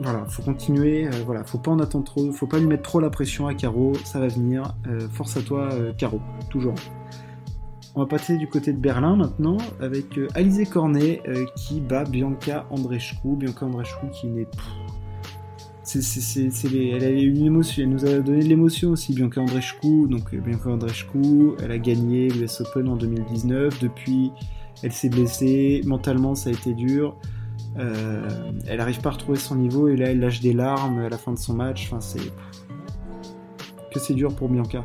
voilà, 0.00 0.24
faut 0.26 0.42
continuer. 0.42 1.06
Euh, 1.06 1.10
voilà, 1.26 1.44
faut 1.44 1.58
pas 1.58 1.70
en 1.70 1.80
attendre 1.80 2.04
trop, 2.04 2.32
faut 2.32 2.46
pas 2.46 2.58
lui 2.58 2.66
mettre 2.66 2.82
trop 2.82 3.00
la 3.00 3.10
pression 3.10 3.46
à 3.46 3.54
Caro. 3.54 3.92
Ça 4.04 4.20
va 4.20 4.28
venir. 4.28 4.74
force 5.12 5.36
à 5.36 5.42
toi, 5.42 5.68
Caro, 5.98 6.20
toujours. 6.48 6.74
On 7.96 8.00
va 8.00 8.06
passer 8.06 8.38
du 8.38 8.48
côté 8.48 8.72
de 8.72 8.78
Berlin 8.78 9.14
maintenant 9.14 9.58
avec 9.80 10.18
Alizé 10.34 10.66
Cornet 10.66 11.22
qui 11.54 11.80
bat 11.80 12.04
Bianca 12.04 12.66
Andreescu. 12.70 13.36
Bianca 13.36 13.66
Andreescu 13.66 14.06
qui 14.12 14.26
n'est 14.26 14.46
elle 15.94 17.04
a 17.04 17.10
une 17.10 17.44
émotion, 17.44 17.82
elle 17.82 17.90
nous 17.90 18.04
a 18.06 18.18
donné 18.20 18.42
de 18.42 18.48
l'émotion 18.48 18.90
aussi, 18.90 19.12
Bianca 19.12 19.40
Andreescu. 19.40 20.08
Donc 20.08 20.32
euh, 20.32 20.38
Bianca 20.38 20.70
Andreescu, 20.70 21.52
elle 21.62 21.70
a 21.70 21.78
gagné 21.78 22.28
l'US 22.28 22.60
Open 22.60 22.88
en 22.88 22.96
2019. 22.96 23.80
Depuis, 23.80 24.32
elle 24.82 24.92
s'est 24.92 25.10
blessée. 25.10 25.82
Mentalement, 25.84 26.34
ça 26.34 26.50
a 26.50 26.52
été 26.52 26.72
dur. 26.72 27.16
Euh, 27.78 28.28
elle 28.66 28.78
n'arrive 28.78 29.00
pas 29.00 29.10
à 29.10 29.12
retrouver 29.12 29.38
son 29.38 29.56
niveau 29.56 29.88
et 29.88 29.96
là, 29.96 30.10
elle 30.10 30.20
lâche 30.20 30.40
des 30.40 30.52
larmes 30.52 31.00
à 31.00 31.08
la 31.08 31.18
fin 31.18 31.32
de 31.32 31.38
son 31.38 31.54
match. 31.54 31.86
Enfin, 31.86 32.00
c'est 32.00 32.32
que 33.92 34.00
c'est 34.00 34.14
dur 34.14 34.34
pour 34.34 34.48
Bianca 34.48 34.84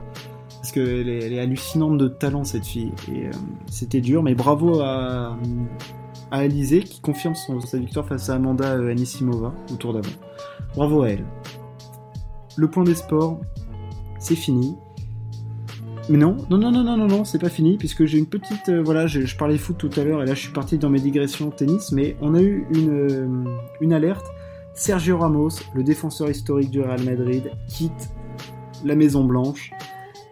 parce 0.59 0.71
qu'elle 0.71 1.09
est, 1.09 1.25
elle 1.25 1.33
est 1.33 1.39
hallucinante 1.39 1.97
de 1.97 2.07
talent 2.07 2.43
cette 2.43 2.65
fille 2.65 2.91
et 3.11 3.27
euh, 3.27 3.31
c'était 3.71 4.01
dur. 4.01 4.21
Mais 4.21 4.35
bravo 4.35 4.81
à 4.81 5.37
à 6.31 6.39
Alizé 6.39 6.81
qui 6.81 7.01
confirme 7.01 7.35
son, 7.35 7.59
sa 7.61 7.77
victoire 7.77 8.07
face 8.07 8.29
à 8.29 8.35
Amanda 8.35 8.71
Anisimova 8.71 9.53
au 9.71 9.75
tour 9.75 9.93
d'avant. 9.93 10.09
Bravo 10.75 11.03
à 11.03 11.09
elle. 11.09 11.25
Le 12.55 12.69
point 12.69 12.83
des 12.83 12.95
sports, 12.95 13.39
c'est 14.19 14.35
fini. 14.35 14.75
Mais 16.09 16.17
non, 16.17 16.37
non, 16.49 16.57
non, 16.57 16.71
non, 16.71 16.83
non, 16.83 17.07
non, 17.07 17.23
c'est 17.23 17.37
pas 17.37 17.49
fini, 17.49 17.77
puisque 17.77 18.05
j'ai 18.05 18.17
une 18.17 18.25
petite. 18.25 18.69
Euh, 18.69 18.81
voilà, 18.83 19.05
je, 19.05 19.37
parlais 19.37 19.59
foot 19.59 19.77
tout 19.77 19.91
à 19.95 20.03
l'heure, 20.03 20.23
et 20.23 20.25
là 20.25 20.33
je 20.33 20.39
suis 20.39 20.51
parti 20.51 20.79
dans 20.79 20.89
mes 20.89 20.99
digressions 20.99 21.51
tennis, 21.51 21.91
mais 21.91 22.17
on 22.19 22.33
a 22.33 22.41
eu 22.41 22.65
une, 22.71 22.89
euh, 22.89 23.27
une 23.79 23.93
alerte. 23.93 24.25
Sergio 24.73 25.19
Ramos, 25.19 25.49
le 25.75 25.83
défenseur 25.83 26.29
historique 26.29 26.71
du 26.71 26.81
Real 26.81 27.03
Madrid, 27.03 27.51
quitte 27.67 28.09
la 28.83 28.95
Maison 28.95 29.23
Blanche. 29.23 29.71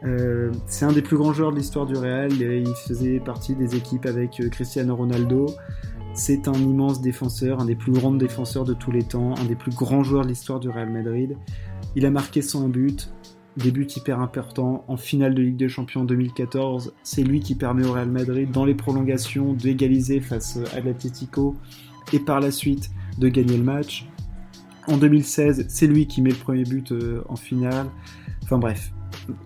Euh, 0.03 0.51
c'est 0.65 0.85
un 0.85 0.93
des 0.93 1.01
plus 1.01 1.17
grands 1.17 1.33
joueurs 1.33 1.51
de 1.51 1.57
l'histoire 1.57 1.85
du 1.85 1.95
Real, 1.95 2.31
il 2.31 2.65
faisait 2.87 3.19
partie 3.19 3.55
des 3.55 3.75
équipes 3.75 4.05
avec 4.05 4.41
Cristiano 4.51 4.95
Ronaldo. 4.95 5.47
C'est 6.17 6.47
un 6.47 6.53
immense 6.55 6.99
défenseur, 6.99 7.59
un 7.61 7.65
des 7.65 7.75
plus 7.75 7.91
grands 7.91 8.11
défenseurs 8.11 8.65
de 8.65 8.73
tous 8.73 8.91
les 8.91 9.03
temps, 9.03 9.35
un 9.37 9.45
des 9.45 9.55
plus 9.55 9.71
grands 9.71 10.01
joueurs 10.01 10.23
de 10.23 10.29
l'histoire 10.29 10.59
du 10.59 10.67
Real 10.67 10.89
Madrid. 10.89 11.37
Il 11.95 12.07
a 12.07 12.09
marqué 12.09 12.41
100 12.41 12.69
buts, 12.69 12.97
des 13.55 13.69
buts 13.69 13.87
hyper 13.95 14.19
importants. 14.19 14.83
En 14.87 14.97
finale 14.97 15.35
de 15.35 15.43
Ligue 15.43 15.57
des 15.57 15.69
Champions 15.69 16.03
2014, 16.05 16.95
c'est 17.03 17.21
lui 17.21 17.39
qui 17.39 17.53
permet 17.53 17.85
au 17.85 17.93
Real 17.93 18.09
Madrid, 18.09 18.49
dans 18.49 18.65
les 18.65 18.73
prolongations, 18.73 19.53
d'égaliser 19.53 20.19
face 20.19 20.59
à 20.75 20.79
l'Atlético 20.79 21.55
et 22.11 22.19
par 22.19 22.39
la 22.39 22.49
suite 22.49 22.89
de 23.19 23.29
gagner 23.29 23.55
le 23.55 23.63
match. 23.63 24.09
En 24.87 24.97
2016, 24.97 25.67
c'est 25.69 25.87
lui 25.87 26.07
qui 26.07 26.23
met 26.23 26.31
le 26.31 26.35
premier 26.35 26.63
but 26.63 26.93
euh, 26.93 27.21
en 27.29 27.35
finale. 27.35 27.85
Enfin 28.41 28.57
bref, 28.57 28.91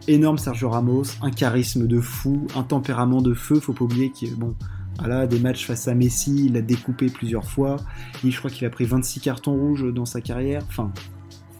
énorme 0.07 0.37
Sergio 0.37 0.69
Ramos, 0.69 1.03
un 1.21 1.31
charisme 1.31 1.85
de 1.85 1.99
fou, 1.99 2.47
un 2.55 2.63
tempérament 2.63 3.21
de 3.21 3.33
feu. 3.33 3.59
Faut 3.59 3.73
pas 3.73 3.83
oublier 3.83 4.11
qu'il 4.11 4.35
bon, 4.35 4.55
voilà, 5.01 5.25
des 5.25 5.39
matchs 5.39 5.65
face 5.65 5.87
à 5.87 5.95
Messi, 5.95 6.45
il 6.45 6.57
a 6.57 6.61
découpé 6.61 7.07
plusieurs 7.07 7.45
fois. 7.45 7.77
Et 8.23 8.29
je 8.29 8.37
crois 8.37 8.51
qu'il 8.51 8.67
a 8.67 8.69
pris 8.69 8.85
26 8.85 9.19
cartons 9.19 9.55
rouges 9.55 9.91
dans 9.91 10.05
sa 10.05 10.21
carrière. 10.21 10.61
Enfin, 10.67 10.91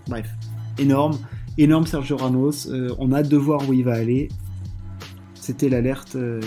bref, 0.07 0.29
énorme. 0.77 1.17
Énorme 1.57 1.87
Sergio 1.87 2.17
Ramos. 2.17 2.67
Euh, 2.67 2.93
on 2.99 3.11
a 3.11 3.19
hâte 3.19 3.29
de 3.29 3.37
voir 3.37 3.67
où 3.67 3.73
il 3.73 3.83
va 3.83 3.93
aller. 3.93 4.29
C'était 5.33 5.69
l'alerte 5.69 6.15
euh, 6.15 6.39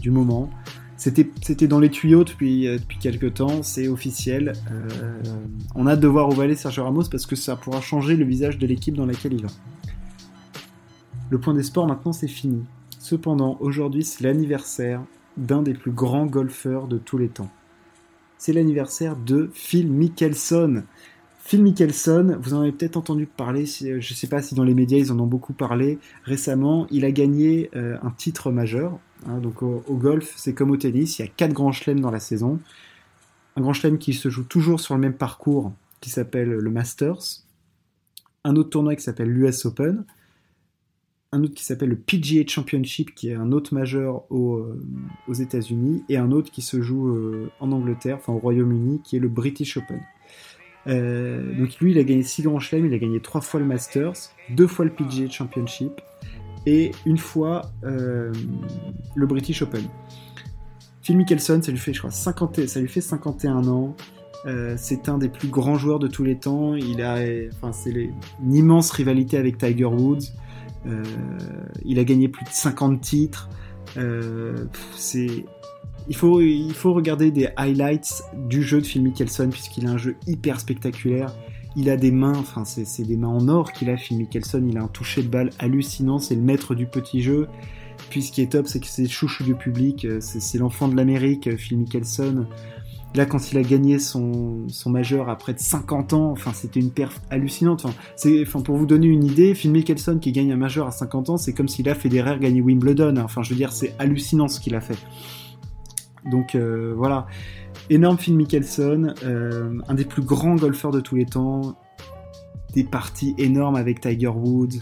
du 0.00 0.10
moment. 0.10 0.48
C'était 0.96 1.66
dans 1.66 1.78
les 1.78 1.90
tuyaux 1.90 2.24
depuis, 2.24 2.66
euh, 2.66 2.78
depuis 2.78 2.96
quelques 2.98 3.34
temps, 3.34 3.62
c'est 3.62 3.88
officiel. 3.88 4.54
on 5.74 5.86
a 5.86 5.92
hâte 5.92 6.00
de 6.00 6.08
voir 6.08 6.30
où 6.30 6.32
va 6.32 6.44
aller 6.44 6.56
Sergio 6.56 6.84
Ramos 6.84 7.04
parce 7.10 7.26
que 7.26 7.36
ça 7.36 7.54
pourra 7.54 7.82
changer 7.82 8.16
le 8.16 8.24
visage 8.24 8.56
de 8.56 8.66
l'équipe 8.66 8.96
dans 8.96 9.04
laquelle 9.04 9.34
il 9.34 9.42
va. 9.42 9.50
Le 11.28 11.38
point 11.38 11.52
des 11.52 11.62
sports 11.62 11.86
maintenant 11.86 12.14
c'est 12.14 12.28
fini. 12.28 12.64
Cependant, 12.98 13.58
aujourd'hui 13.60 14.04
c'est 14.04 14.24
l'anniversaire 14.24 15.02
d'un 15.36 15.62
des 15.62 15.74
plus 15.74 15.92
grands 15.92 16.26
golfeurs 16.26 16.88
de 16.88 16.98
tous 16.98 17.18
les 17.18 17.28
temps. 17.28 17.50
C'est 18.38 18.52
l'anniversaire 18.52 19.16
de 19.16 19.50
Phil 19.54 19.90
Mickelson. 19.90 20.84
Phil 21.38 21.62
Mickelson, 21.62 22.38
vous 22.40 22.54
en 22.54 22.62
avez 22.62 22.72
peut-être 22.72 22.96
entendu 22.96 23.26
parler, 23.26 23.66
je 23.66 23.94
ne 23.96 24.00
sais 24.00 24.26
pas 24.26 24.40
si 24.40 24.54
dans 24.54 24.64
les 24.64 24.74
médias 24.74 24.98
ils 24.98 25.12
en 25.12 25.20
ont 25.20 25.26
beaucoup 25.26 25.52
parlé 25.52 25.98
récemment, 26.24 26.86
il 26.90 27.04
a 27.04 27.10
gagné 27.10 27.70
euh, 27.76 27.98
un 28.02 28.10
titre 28.10 28.50
majeur. 28.50 28.98
Hein, 29.26 29.38
donc 29.38 29.62
au, 29.62 29.82
golf, 29.88 30.32
c'est 30.36 30.54
comme 30.54 30.70
au 30.70 30.76
tennis, 30.76 31.18
il 31.18 31.22
y 31.22 31.24
a 31.26 31.28
quatre 31.28 31.52
grands 31.52 31.72
chelems 31.72 32.00
dans 32.00 32.10
la 32.10 32.20
saison. 32.20 32.60
Un 33.56 33.60
grand 33.60 33.72
chelem 33.72 33.98
qui 33.98 34.14
se 34.14 34.30
joue 34.30 34.44
toujours 34.44 34.80
sur 34.80 34.94
le 34.94 35.00
même 35.00 35.14
parcours, 35.14 35.72
qui 36.00 36.10
s'appelle 36.10 36.48
le 36.48 36.70
Masters. 36.70 37.42
Un 38.44 38.56
autre 38.56 38.70
tournoi 38.70 38.96
qui 38.96 39.02
s'appelle 39.02 39.28
l'US 39.28 39.64
Open 39.64 40.04
un 41.34 41.42
autre 41.42 41.54
qui 41.54 41.64
s'appelle 41.64 41.88
le 41.88 41.96
PGA 41.96 42.46
Championship, 42.46 43.14
qui 43.14 43.30
est 43.30 43.34
un 43.34 43.50
autre 43.50 43.74
majeur 43.74 44.22
euh, 44.30 44.80
aux 45.26 45.32
États-Unis, 45.32 46.04
et 46.08 46.16
un 46.16 46.30
autre 46.30 46.50
qui 46.52 46.62
se 46.62 46.80
joue 46.80 47.08
euh, 47.08 47.50
en 47.60 47.72
Angleterre, 47.72 48.16
enfin 48.20 48.32
au 48.32 48.38
Royaume-Uni, 48.38 49.00
qui 49.02 49.16
est 49.16 49.18
le 49.18 49.28
British 49.28 49.76
Open. 49.76 50.00
Euh, 50.86 51.58
donc 51.58 51.76
lui, 51.80 51.90
il 51.90 51.98
a 51.98 52.04
gagné 52.04 52.22
6 52.22 52.42
grands 52.42 52.60
chelems, 52.60 52.86
il 52.86 52.94
a 52.94 52.98
gagné 52.98 53.20
3 53.20 53.40
fois 53.40 53.58
le 53.58 53.66
Masters, 53.66 54.14
2 54.50 54.66
fois 54.66 54.84
le 54.84 54.92
PGA 54.92 55.28
Championship, 55.28 56.00
et 56.66 56.92
une 57.04 57.18
fois 57.18 57.72
le 57.82 59.26
British 59.26 59.60
Open. 59.62 59.84
Phil 61.02 61.16
Mickelson, 61.18 61.60
ça 61.60 61.70
lui 61.70 61.78
fait, 61.78 61.92
je 61.92 61.98
crois, 61.98 62.10
50, 62.10 62.66
ça 62.66 62.80
lui 62.80 62.88
fait 62.88 63.02
51 63.02 63.66
ans. 63.66 63.96
c'est 64.76 65.08
un 65.08 65.18
des 65.18 65.28
plus 65.28 65.48
grands 65.48 65.76
joueurs 65.76 65.98
de 65.98 66.06
tous 66.06 66.24
les 66.24 66.38
temps. 66.38 66.74
Il 66.74 67.02
a, 67.02 67.18
enfin, 67.52 67.72
c'est 67.72 67.90
une 68.42 68.54
immense 68.54 68.92
rivalité 68.92 69.36
avec 69.36 69.58
Tiger 69.58 69.84
Woods. 69.84 70.30
Euh, 70.86 71.02
il 71.84 71.98
a 71.98 72.04
gagné 72.04 72.28
plus 72.28 72.44
de 72.44 72.50
50 72.50 73.00
titres. 73.00 73.48
Euh, 73.96 74.66
il 76.08 76.16
faut, 76.16 76.40
il 76.40 76.74
faut 76.74 76.92
regarder 76.92 77.30
des 77.30 77.48
highlights 77.56 78.22
du 78.48 78.62
jeu 78.62 78.80
de 78.80 78.86
Phil 78.86 79.02
Mickelson 79.02 79.48
puisqu'il 79.50 79.86
a 79.86 79.90
un 79.90 79.98
jeu 79.98 80.16
hyper 80.26 80.60
spectaculaire. 80.60 81.34
Il 81.76 81.90
a 81.90 81.96
des 81.96 82.12
mains, 82.12 82.36
enfin 82.36 82.64
c'est 82.64 83.02
des 83.02 83.16
mains 83.16 83.28
en 83.28 83.48
or 83.48 83.72
qu'il 83.72 83.90
a 83.90 83.96
Phil 83.96 84.18
Mickelson. 84.18 84.64
Il 84.68 84.78
a 84.78 84.82
un 84.82 84.88
toucher 84.88 85.22
de 85.22 85.28
balle 85.28 85.50
hallucinant. 85.58 86.18
C'est 86.18 86.36
le 86.36 86.42
maître 86.42 86.74
du 86.74 86.86
petit 86.86 87.20
jeu. 87.22 87.48
Puis 88.10 88.22
ce 88.22 88.32
qui 88.32 88.42
est 88.42 88.52
top, 88.52 88.66
c'est 88.66 88.80
que 88.80 88.86
c'est 88.86 89.08
chouchou 89.08 89.44
du 89.44 89.54
public. 89.54 90.06
C'est 90.20 90.58
l'enfant 90.58 90.88
de 90.88 90.96
l'Amérique, 90.96 91.56
Phil 91.56 91.78
Mickelson. 91.78 92.46
Là, 93.14 93.26
quand 93.26 93.52
il 93.52 93.58
a 93.58 93.62
gagné 93.62 94.00
son, 94.00 94.68
son 94.68 94.90
majeur 94.90 95.28
à 95.28 95.36
près 95.36 95.54
de 95.54 95.60
50 95.60 96.14
ans, 96.14 96.32
enfin, 96.32 96.52
c'était 96.52 96.80
une 96.80 96.90
perf 96.90 97.20
hallucinante. 97.30 97.86
Enfin, 97.86 98.60
pour 98.60 98.76
vous 98.76 98.86
donner 98.86 99.06
une 99.06 99.22
idée, 99.22 99.54
Phil 99.54 99.70
Mickelson 99.70 100.18
qui 100.18 100.32
gagne 100.32 100.52
un 100.52 100.56
majeur 100.56 100.88
à 100.88 100.90
50 100.90 101.30
ans, 101.30 101.36
c'est 101.36 101.52
comme 101.52 101.68
s'il 101.68 101.88
a 101.88 101.94
Federer 101.94 102.38
gagner 102.40 102.60
Wimbledon. 102.60 103.16
Enfin, 103.18 103.42
je 103.42 103.50
veux 103.50 103.56
dire, 103.56 103.72
c'est 103.72 103.94
hallucinant 104.00 104.48
ce 104.48 104.58
qu'il 104.58 104.74
a 104.74 104.80
fait. 104.80 104.98
Donc 106.28 106.54
euh, 106.54 106.92
voilà, 106.96 107.26
énorme 107.90 108.18
Phil 108.18 108.34
Mickelson, 108.34 109.14
euh, 109.22 109.78
un 109.86 109.94
des 109.94 110.04
plus 110.04 110.22
grands 110.22 110.56
golfeurs 110.56 110.90
de 110.90 111.00
tous 111.00 111.16
les 111.16 111.26
temps, 111.26 111.76
des 112.72 112.84
parties 112.84 113.34
énormes 113.38 113.76
avec 113.76 114.00
Tiger 114.00 114.28
Woods, 114.28 114.80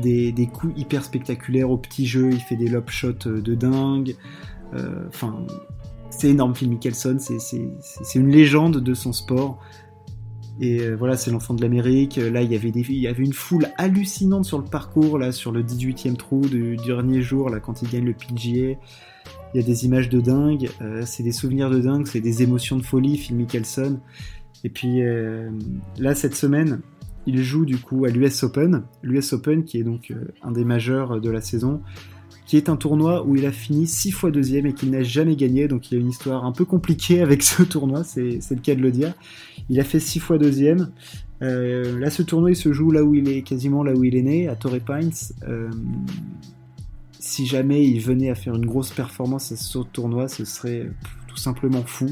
des, 0.00 0.30
des 0.30 0.46
coups 0.46 0.72
hyper 0.78 1.02
spectaculaires 1.02 1.70
au 1.70 1.78
petit 1.78 2.06
jeu, 2.06 2.30
il 2.30 2.40
fait 2.40 2.56
des 2.56 2.68
lob 2.68 2.88
shots 2.88 3.24
de 3.24 3.54
dingue. 3.54 4.14
Euh, 4.74 5.04
enfin, 5.08 5.44
c'est 6.22 6.30
énorme, 6.30 6.54
Phil 6.54 6.70
Mickelson. 6.70 7.16
C'est 7.18 8.14
une 8.14 8.30
légende 8.30 8.78
de 8.78 8.94
son 8.94 9.12
sport. 9.12 9.58
Et 10.60 10.78
euh, 10.80 10.94
voilà, 10.94 11.16
c'est 11.16 11.32
l'enfant 11.32 11.52
de 11.52 11.60
l'Amérique. 11.60 12.14
Là, 12.14 12.42
il 12.42 12.52
y, 12.52 12.54
avait 12.54 12.68
il 12.68 12.98
y 12.98 13.08
avait 13.08 13.24
une 13.24 13.32
foule 13.32 13.66
hallucinante 13.76 14.44
sur 14.44 14.58
le 14.58 14.64
parcours, 14.64 15.18
là, 15.18 15.32
sur 15.32 15.50
le 15.50 15.64
18e 15.64 16.14
trou 16.14 16.42
du, 16.42 16.76
dernier 16.76 17.22
jour, 17.22 17.50
là, 17.50 17.58
quand 17.58 17.82
il 17.82 17.88
gagne 17.88 18.04
le 18.04 18.12
PGA. 18.12 18.78
Il 19.52 19.60
y 19.60 19.64
a 19.64 19.66
des 19.66 19.84
images 19.84 20.08
de 20.08 20.20
dingue, 20.20 20.70
euh, 20.80 21.02
c'est 21.04 21.24
des 21.24 21.32
souvenirs 21.32 21.70
de 21.70 21.80
dingue, 21.80 22.06
c'est 22.06 22.20
des 22.20 22.44
émotions 22.44 22.76
de 22.76 22.84
folie, 22.84 23.16
Phil 23.16 23.34
Mickelson. 23.34 23.98
Et 24.62 24.68
puis 24.68 25.02
euh, 25.02 25.50
là, 25.98 26.14
cette 26.14 26.36
semaine, 26.36 26.82
il 27.26 27.42
joue 27.42 27.64
du 27.64 27.78
coup 27.78 28.04
à 28.04 28.10
l'US 28.10 28.44
Open. 28.44 28.84
L'US 29.02 29.32
Open, 29.32 29.64
qui 29.64 29.78
est 29.78 29.84
donc 29.84 30.12
un 30.42 30.52
des 30.52 30.64
majeurs 30.64 31.20
de 31.20 31.30
la 31.30 31.40
saison 31.40 31.82
qui 32.46 32.56
est 32.56 32.68
un 32.68 32.76
tournoi 32.76 33.24
où 33.24 33.36
il 33.36 33.46
a 33.46 33.52
fini 33.52 33.86
six 33.86 34.10
fois 34.10 34.30
deuxième 34.30 34.66
et 34.66 34.74
qu'il 34.74 34.90
n'a 34.90 35.02
jamais 35.02 35.36
gagné. 35.36 35.68
Donc 35.68 35.90
il 35.90 35.98
a 35.98 36.00
une 36.00 36.08
histoire 36.08 36.44
un 36.44 36.52
peu 36.52 36.64
compliquée 36.64 37.20
avec 37.20 37.42
ce 37.42 37.62
tournoi, 37.62 38.04
c'est 38.04 38.40
le 38.50 38.60
cas 38.60 38.74
de 38.74 38.80
le 38.80 38.90
dire. 38.90 39.14
Il 39.68 39.80
a 39.80 39.84
fait 39.84 40.00
six 40.00 40.18
fois 40.18 40.38
deuxième. 40.38 40.90
Euh, 41.42 41.98
là, 41.98 42.10
ce 42.10 42.22
tournoi, 42.22 42.50
il 42.52 42.56
se 42.56 42.72
joue 42.72 42.90
là 42.90 43.02
où 43.02 43.14
il 43.14 43.28
est, 43.28 43.42
quasiment 43.42 43.82
là 43.82 43.92
où 43.94 44.04
il 44.04 44.14
est 44.14 44.22
né, 44.22 44.48
à 44.48 44.54
Torrey 44.54 44.80
Pines. 44.80 45.10
Euh, 45.48 45.70
si 47.18 47.46
jamais 47.46 47.84
il 47.84 48.00
venait 48.00 48.30
à 48.30 48.34
faire 48.34 48.54
une 48.54 48.66
grosse 48.66 48.90
performance 48.90 49.52
à 49.52 49.56
ce 49.56 49.78
tournoi, 49.78 50.28
ce 50.28 50.44
serait 50.44 50.90
tout 51.26 51.36
simplement 51.36 51.82
fou. 51.84 52.06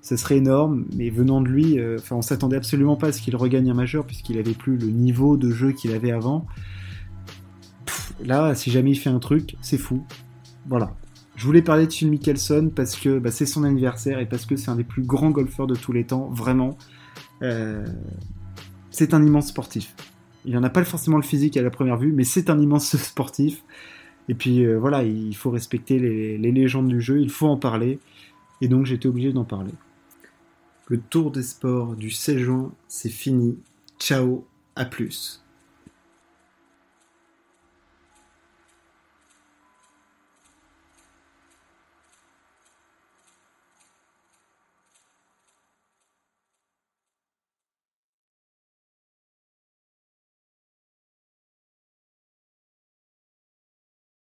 ça 0.00 0.16
serait 0.16 0.38
énorme, 0.38 0.86
mais 0.96 1.10
venant 1.10 1.40
de 1.40 1.48
lui, 1.48 1.78
euh, 1.78 1.96
enfin, 1.98 2.16
on 2.16 2.22
s'attendait 2.22 2.56
absolument 2.56 2.96
pas 2.96 3.08
à 3.08 3.12
ce 3.12 3.20
qu'il 3.20 3.36
regagne 3.36 3.70
un 3.70 3.74
majeur 3.74 4.06
puisqu'il 4.06 4.38
avait 4.38 4.54
plus 4.54 4.78
le 4.78 4.86
niveau 4.86 5.36
de 5.36 5.50
jeu 5.50 5.72
qu'il 5.72 5.92
avait 5.92 6.12
avant. 6.12 6.46
Là, 8.24 8.54
si 8.54 8.70
jamais 8.70 8.90
il 8.92 8.96
fait 8.96 9.10
un 9.10 9.18
truc, 9.18 9.56
c'est 9.60 9.78
fou. 9.78 10.04
Voilà. 10.66 10.94
Je 11.36 11.46
voulais 11.46 11.62
parler 11.62 11.86
de 11.86 11.92
Phil 11.92 12.10
Mickelson 12.10 12.70
parce 12.74 12.96
que 12.96 13.18
bah, 13.18 13.30
c'est 13.30 13.46
son 13.46 13.64
anniversaire 13.64 14.18
et 14.18 14.26
parce 14.26 14.44
que 14.44 14.56
c'est 14.56 14.70
un 14.70 14.76
des 14.76 14.84
plus 14.84 15.02
grands 15.02 15.30
golfeurs 15.30 15.66
de 15.66 15.74
tous 15.74 15.92
les 15.92 16.04
temps, 16.04 16.28
vraiment. 16.28 16.76
Euh, 17.42 17.86
c'est 18.90 19.14
un 19.14 19.24
immense 19.24 19.48
sportif. 19.48 19.94
Il 20.44 20.54
n'en 20.54 20.62
a 20.62 20.70
pas 20.70 20.84
forcément 20.84 21.16
le 21.16 21.22
physique 21.22 21.56
à 21.56 21.62
la 21.62 21.70
première 21.70 21.96
vue, 21.96 22.12
mais 22.12 22.24
c'est 22.24 22.50
un 22.50 22.60
immense 22.60 22.96
sportif. 22.96 23.62
Et 24.28 24.34
puis 24.34 24.64
euh, 24.64 24.78
voilà, 24.78 25.02
il 25.02 25.34
faut 25.34 25.50
respecter 25.50 25.98
les, 25.98 26.38
les, 26.38 26.52
légendes 26.52 26.88
du 26.88 27.00
jeu, 27.00 27.20
il 27.20 27.30
faut 27.30 27.46
en 27.46 27.56
parler. 27.56 27.98
Et 28.60 28.68
donc 28.68 28.86
j'étais 28.86 29.08
obligé 29.08 29.32
d'en 29.32 29.44
parler. 29.44 29.72
Le 30.86 30.98
tour 30.98 31.30
des 31.30 31.42
sports 31.42 31.96
du 31.96 32.10
16 32.10 32.36
juin, 32.38 32.72
c'est 32.86 33.08
fini. 33.08 33.58
Ciao, 33.98 34.44
à 34.76 34.84
plus. 34.84 35.42